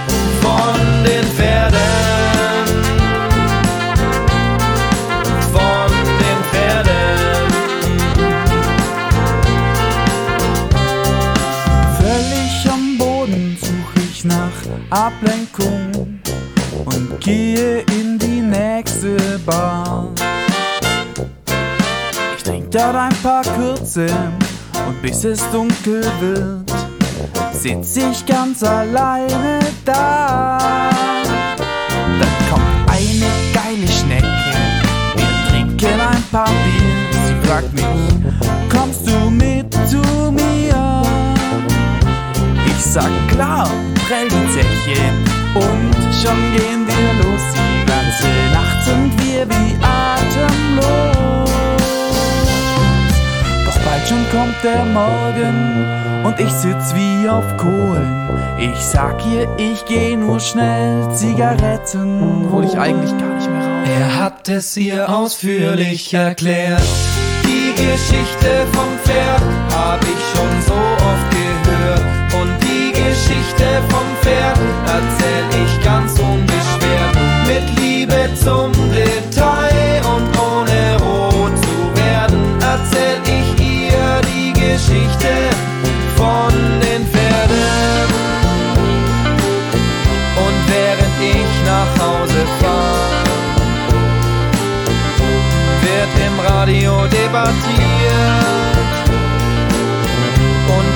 gehe 17.26 17.80
in 18.00 18.20
die 18.20 18.40
nächste 18.40 19.40
Bar. 19.48 20.10
Ich 22.38 22.44
trinke 22.44 22.70
dort 22.70 22.96
ein 22.96 23.16
paar 23.24 23.42
Kürze 23.42 24.06
und 24.88 25.02
bis 25.02 25.24
es 25.24 25.40
dunkel 25.52 26.04
wird, 26.20 26.72
sitz 27.52 27.98
ich 27.98 28.24
ganz 28.28 28.62
alleine 28.62 29.60
da. 29.84 30.92
Dann 32.20 32.36
kommt 32.48 32.92
eine 32.92 33.26
geile 33.54 33.88
Schnecke, 33.88 34.54
wir 35.16 35.50
trinken 35.50 36.00
ein 36.00 36.24
paar 36.32 36.46
Bier. 36.46 37.18
Sie 37.26 37.48
fragt 37.48 37.74
mich, 37.74 37.86
kommst 38.70 39.08
du 39.08 39.32
mit 39.32 39.74
zu 39.90 40.32
mir? 40.32 41.02
Ich 42.68 42.86
sag 42.86 43.10
klar, 43.30 43.68
prell 44.08 44.28
die 44.30 44.54
Zeche 44.54 45.35
und 45.56 45.96
schon 46.22 46.40
gehen 46.54 46.86
wir 46.88 47.24
los. 47.24 47.42
Die 47.54 47.86
ganze 47.86 48.30
Nacht 48.54 48.86
sind 48.86 49.12
wir 49.24 49.48
wie 49.50 49.76
atemlos. 49.82 51.52
Doch 53.66 53.80
bald 53.84 54.08
schon 54.08 54.26
kommt 54.32 54.64
der 54.64 54.86
Morgen 54.86 56.26
und 56.26 56.40
ich 56.40 56.52
sitz 56.52 56.94
wie 56.94 57.30
auf 57.30 57.58
Kohlen. 57.58 58.30
Ich 58.60 58.78
sag 58.80 59.26
ihr, 59.26 59.48
ich 59.58 59.86
geh 59.86 60.16
nur 60.16 60.40
schnell 60.40 61.10
Zigaretten, 61.14 62.48
hol 62.52 62.64
ich 62.64 62.78
eigentlich 62.78 63.12
gar 63.18 63.36
nicht 63.36 63.50
mehr 63.50 63.62
raus. 63.62 63.90
Er 63.90 64.24
hat 64.24 64.50
es 64.50 64.78
ihr 64.78 65.10
ausführlich 65.10 66.14
erklärt. 66.14 66.82
Die 67.44 67.74
Geschichte 67.76 68.66
vom 68.72 68.90
Pferd 69.04 69.44
hab 69.72 70.02
ich 70.02 70.22
schon 70.34 70.62
so 70.66 70.85
Geschichte 73.16 73.82
vom 73.88 74.08
Pferd 74.22 74.60
erzähl 74.88 75.48
ich 75.64 75.86
ganz 75.86 76.20
unbeschwert. 76.20 77.16
Mit 77.48 77.80
Liebe 77.80 78.30
zum 78.44 78.74
Detail 78.92 80.02
und 80.14 80.28
ohne 80.38 80.98
rot 81.02 81.56
zu 81.58 81.78
werden, 82.04 82.42
erzähl 82.60 83.20
ich 83.24 83.48
ihr 83.64 84.22
die 84.32 84.52
Geschichte 84.52 85.34
von 86.18 86.52
den 86.84 87.08
Pferden. 87.08 88.10
Und 90.46 90.60
während 90.68 91.16
ich 91.22 91.52
nach 91.66 91.92
Hause 92.06 92.42
fahr, 92.60 93.12
wird 95.86 96.28
im 96.28 96.40
Radio 96.42 97.08
debattiert. 97.08 98.05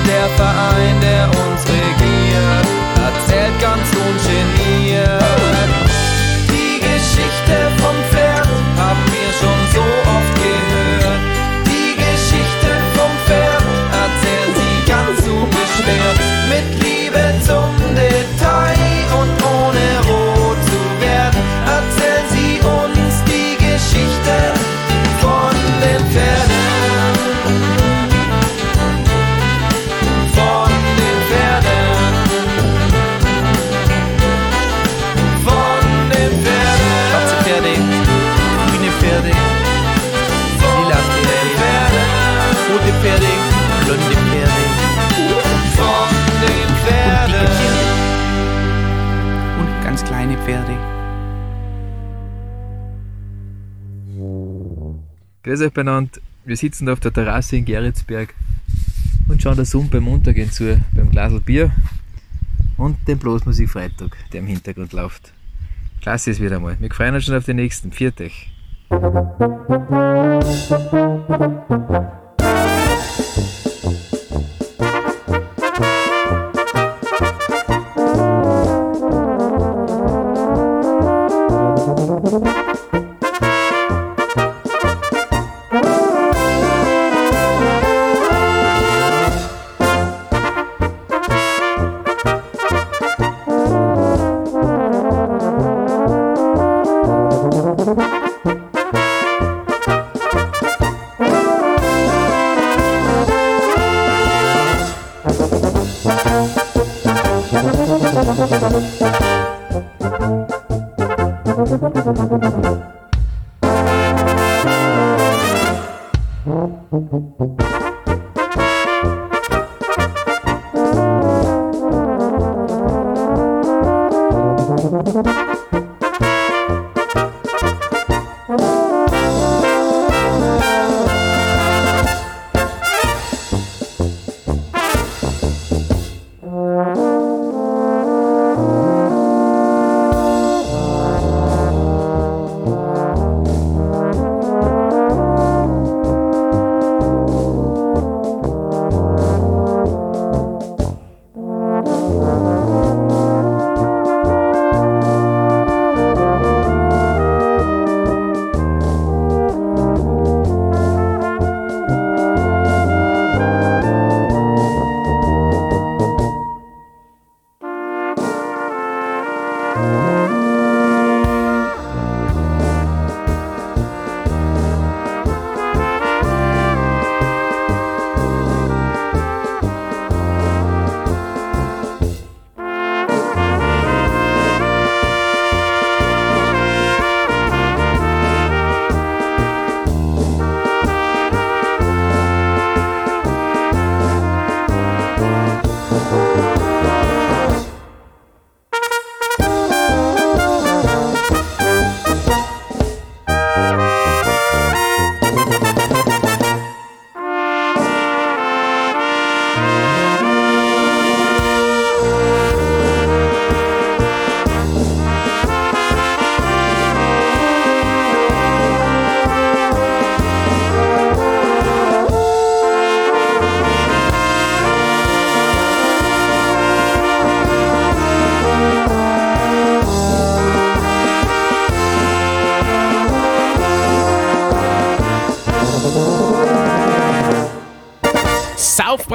Der 0.06 0.28
Verein, 0.36 1.00
der 1.00 1.26
uns 1.28 1.62
regiert, 1.66 2.66
erzählt 2.96 3.60
ganz 3.60 3.88
ungeniert. 3.94 5.49
Grüß 55.60 55.66
euch 55.66 55.74
benannt. 55.74 56.22
Wir 56.46 56.56
sitzen 56.56 56.88
auf 56.88 57.00
der 57.00 57.12
Terrasse 57.12 57.58
in 57.58 57.66
Geretsberg 57.66 58.32
und 59.28 59.42
schauen 59.42 59.56
der 59.56 59.66
Sonne 59.66 59.88
beim 59.90 60.08
Untergehen 60.08 60.50
zu, 60.50 60.82
beim 60.94 61.10
Glasl 61.10 61.38
Bier 61.38 61.70
und 62.78 62.96
dem 63.06 63.18
Blasmusik 63.18 63.68
Freitag, 63.68 64.16
der 64.32 64.40
im 64.40 64.46
Hintergrund 64.46 64.94
läuft. 64.94 65.34
Klasse 66.00 66.30
ist 66.30 66.40
wieder 66.40 66.60
mal. 66.60 66.76
Wir 66.80 66.90
freuen 66.90 67.14
uns 67.14 67.26
schon 67.26 67.36
auf 67.36 67.44
den 67.44 67.56
nächsten. 67.56 67.92
Viert 67.92 68.22
euch. 68.22 68.50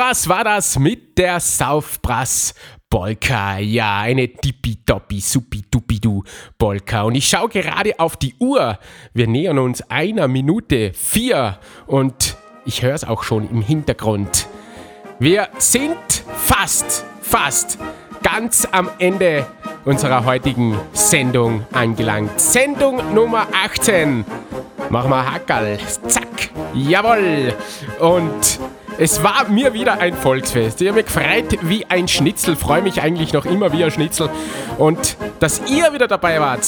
Saufbrass 0.05 0.29
war 0.29 0.43
das 0.43 0.77
mit 0.77 1.17
der 1.17 1.39
Saufbrass 1.39 2.53
Polka. 2.87 3.57
Ja, 3.57 4.01
eine 4.01 4.27
tippitoppi, 4.27 5.19
suppi-duppi-du 5.19 6.23
Polka. 6.59 7.01
Und 7.03 7.15
ich 7.15 7.27
schaue 7.27 7.49
gerade 7.49 7.99
auf 7.99 8.15
die 8.15 8.35
Uhr. 8.39 8.77
Wir 9.15 9.27
nähern 9.27 9.57
uns 9.57 9.81
einer 9.89 10.27
Minute 10.27 10.93
vier 10.93 11.57
und 11.87 12.37
ich 12.65 12.83
höre 12.83 12.93
es 12.93 13.03
auch 13.03 13.23
schon 13.23 13.49
im 13.49 13.63
Hintergrund. 13.63 14.47
Wir 15.17 15.49
sind 15.57 15.97
fast, 16.35 17.03
fast 17.21 17.79
ganz 18.21 18.67
am 18.71 18.91
Ende 18.99 19.47
unserer 19.85 20.23
heutigen 20.23 20.77
Sendung 20.93 21.65
angelangt. 21.71 22.39
Sendung 22.39 23.15
Nummer 23.15 23.47
18. 23.65 24.23
Machen 24.91 25.09
wir 25.09 25.33
Hackerl. 25.33 25.79
Zack. 26.07 26.51
Jawohl. 26.75 27.55
Und 27.99 28.59
es 28.97 29.23
war 29.23 29.47
mir 29.49 29.73
wieder 29.73 29.99
ein 29.99 30.13
Volksfest. 30.13 30.81
Ich 30.81 30.87
habe 30.87 30.97
mich 30.97 31.07
gefreut 31.07 31.57
wie 31.61 31.85
ein 31.87 32.07
Schnitzel. 32.07 32.55
Freue 32.55 32.81
mich 32.81 33.01
eigentlich 33.01 33.33
noch 33.33 33.45
immer 33.45 33.71
wie 33.71 33.83
ein 33.83 33.91
Schnitzel. 33.91 34.29
Und 34.77 35.17
dass 35.39 35.61
ihr 35.69 35.93
wieder 35.93 36.07
dabei 36.07 36.39
wart. 36.39 36.65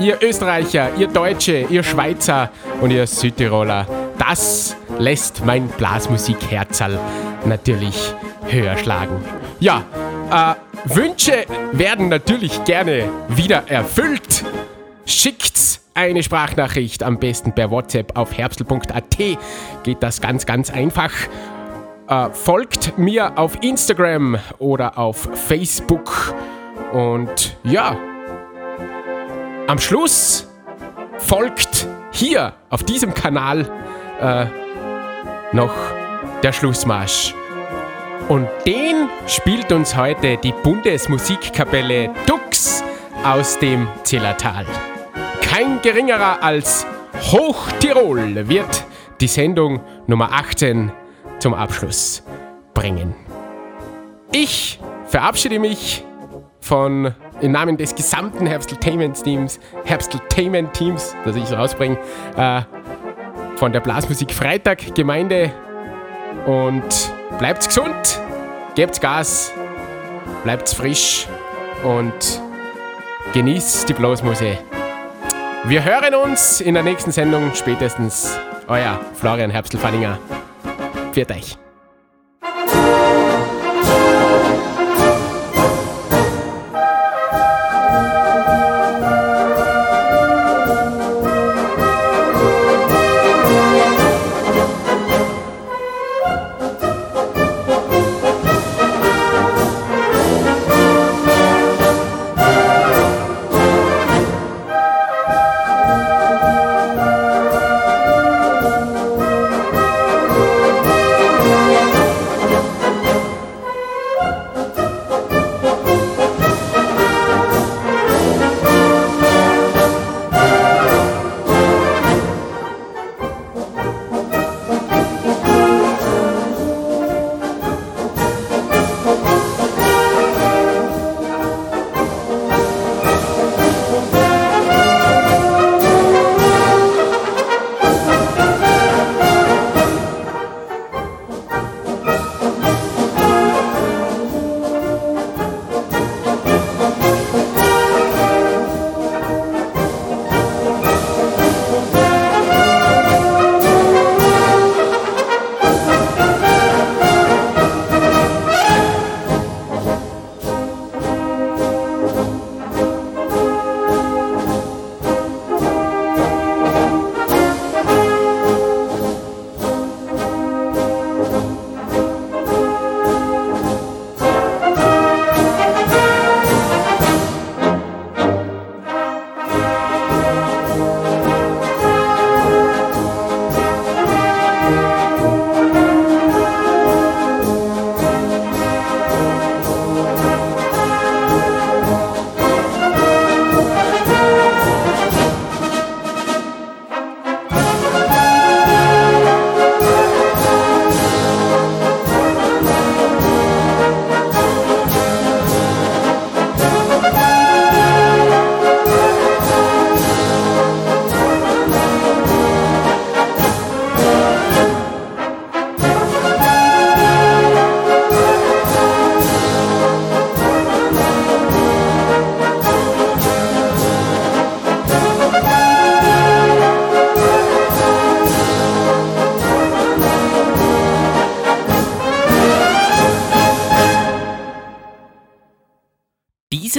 Ihr 0.00 0.18
Österreicher, 0.22 0.90
ihr 0.96 1.08
Deutsche, 1.08 1.66
ihr 1.70 1.82
Schweizer 1.82 2.50
und 2.80 2.90
ihr 2.90 3.06
Südtiroler. 3.06 3.86
Das 4.18 4.76
lässt 4.98 5.44
mein 5.44 5.68
Blasmusikherzal 5.68 6.98
natürlich 7.44 8.14
höher 8.48 8.76
schlagen. 8.76 9.24
Ja, 9.60 9.84
äh, 10.30 10.94
Wünsche 10.94 11.46
werden 11.72 12.08
natürlich 12.08 12.64
gerne 12.64 13.08
wieder 13.28 13.64
erfüllt. 13.68 14.44
Schickt 15.06 15.80
eine 15.98 16.22
Sprachnachricht, 16.22 17.02
am 17.02 17.18
besten 17.18 17.52
per 17.52 17.72
WhatsApp 17.72 18.16
auf 18.16 18.36
herbstl.at. 18.36 19.18
Geht 19.82 20.00
das 20.00 20.20
ganz, 20.20 20.46
ganz 20.46 20.70
einfach. 20.70 21.10
Äh, 22.08 22.30
folgt 22.30 22.96
mir 22.96 23.36
auf 23.36 23.60
Instagram 23.62 24.38
oder 24.58 24.96
auf 24.96 25.28
Facebook. 25.34 26.34
Und 26.92 27.56
ja, 27.64 27.98
am 29.66 29.78
Schluss 29.78 30.48
folgt 31.18 31.88
hier 32.12 32.52
auf 32.70 32.84
diesem 32.84 33.12
Kanal 33.12 33.68
äh, 34.20 34.46
noch 35.52 35.74
der 36.44 36.52
Schlussmarsch. 36.52 37.34
Und 38.28 38.46
den 38.66 39.08
spielt 39.26 39.72
uns 39.72 39.96
heute 39.96 40.36
die 40.36 40.52
Bundesmusikkapelle 40.62 42.10
Dux 42.26 42.84
aus 43.24 43.58
dem 43.58 43.88
Zillertal. 44.04 44.64
Kein 45.42 45.80
geringerer 45.82 46.42
als 46.42 46.86
Hochtirol 47.32 48.48
wird 48.48 48.84
die 49.20 49.28
Sendung 49.28 49.80
Nummer 50.06 50.32
18 50.32 50.92
zum 51.38 51.54
Abschluss 51.54 52.22
bringen. 52.74 53.14
Ich 54.32 54.78
verabschiede 55.06 55.58
mich 55.58 56.04
von 56.60 57.14
im 57.40 57.52
Namen 57.52 57.76
des 57.76 57.94
gesamten 57.94 58.46
Herbsteltainment-Teams, 58.46 59.58
Herbsteltainment-Teams, 59.84 61.14
das 61.24 61.36
ich 61.36 61.46
so 61.46 61.56
rausbringe, 61.56 61.98
äh, 62.36 62.62
von 63.56 63.72
der 63.72 63.80
Blasmusik 63.80 64.32
Freitag 64.32 64.94
Gemeinde 64.94 65.52
und 66.46 67.12
bleibt 67.38 67.66
gesund, 67.66 68.20
gebt 68.74 69.00
Gas, 69.00 69.52
bleibt 70.44 70.68
frisch 70.68 71.26
und 71.82 72.40
genießt 73.32 73.88
die 73.88 73.94
Blasmusik. 73.94 74.67
Wir 75.64 75.84
hören 75.84 76.14
uns 76.14 76.60
in 76.60 76.74
der 76.74 76.82
nächsten 76.82 77.10
Sendung 77.12 77.52
spätestens. 77.54 78.38
Euer 78.68 79.00
Florian 79.14 79.50
Herbstelfanninger. 79.50 80.18
Pfiat 81.12 81.30
euch. 81.32 81.58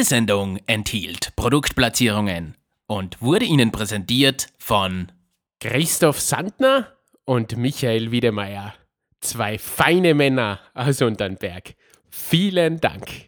Sendung 0.09 0.57
enthielt 0.65 1.35
Produktplatzierungen 1.35 2.55
und 2.87 3.21
wurde 3.21 3.45
Ihnen 3.45 3.71
präsentiert 3.71 4.47
von 4.57 5.11
Christoph 5.59 6.19
Sandner 6.19 6.97
und 7.25 7.55
Michael 7.57 8.11
Wiedemeyer. 8.11 8.73
Zwei 9.21 9.59
feine 9.59 10.15
Männer 10.15 10.59
aus 10.73 11.01
Unternberg. 11.03 11.75
Vielen 12.09 12.81
Dank. 12.81 13.18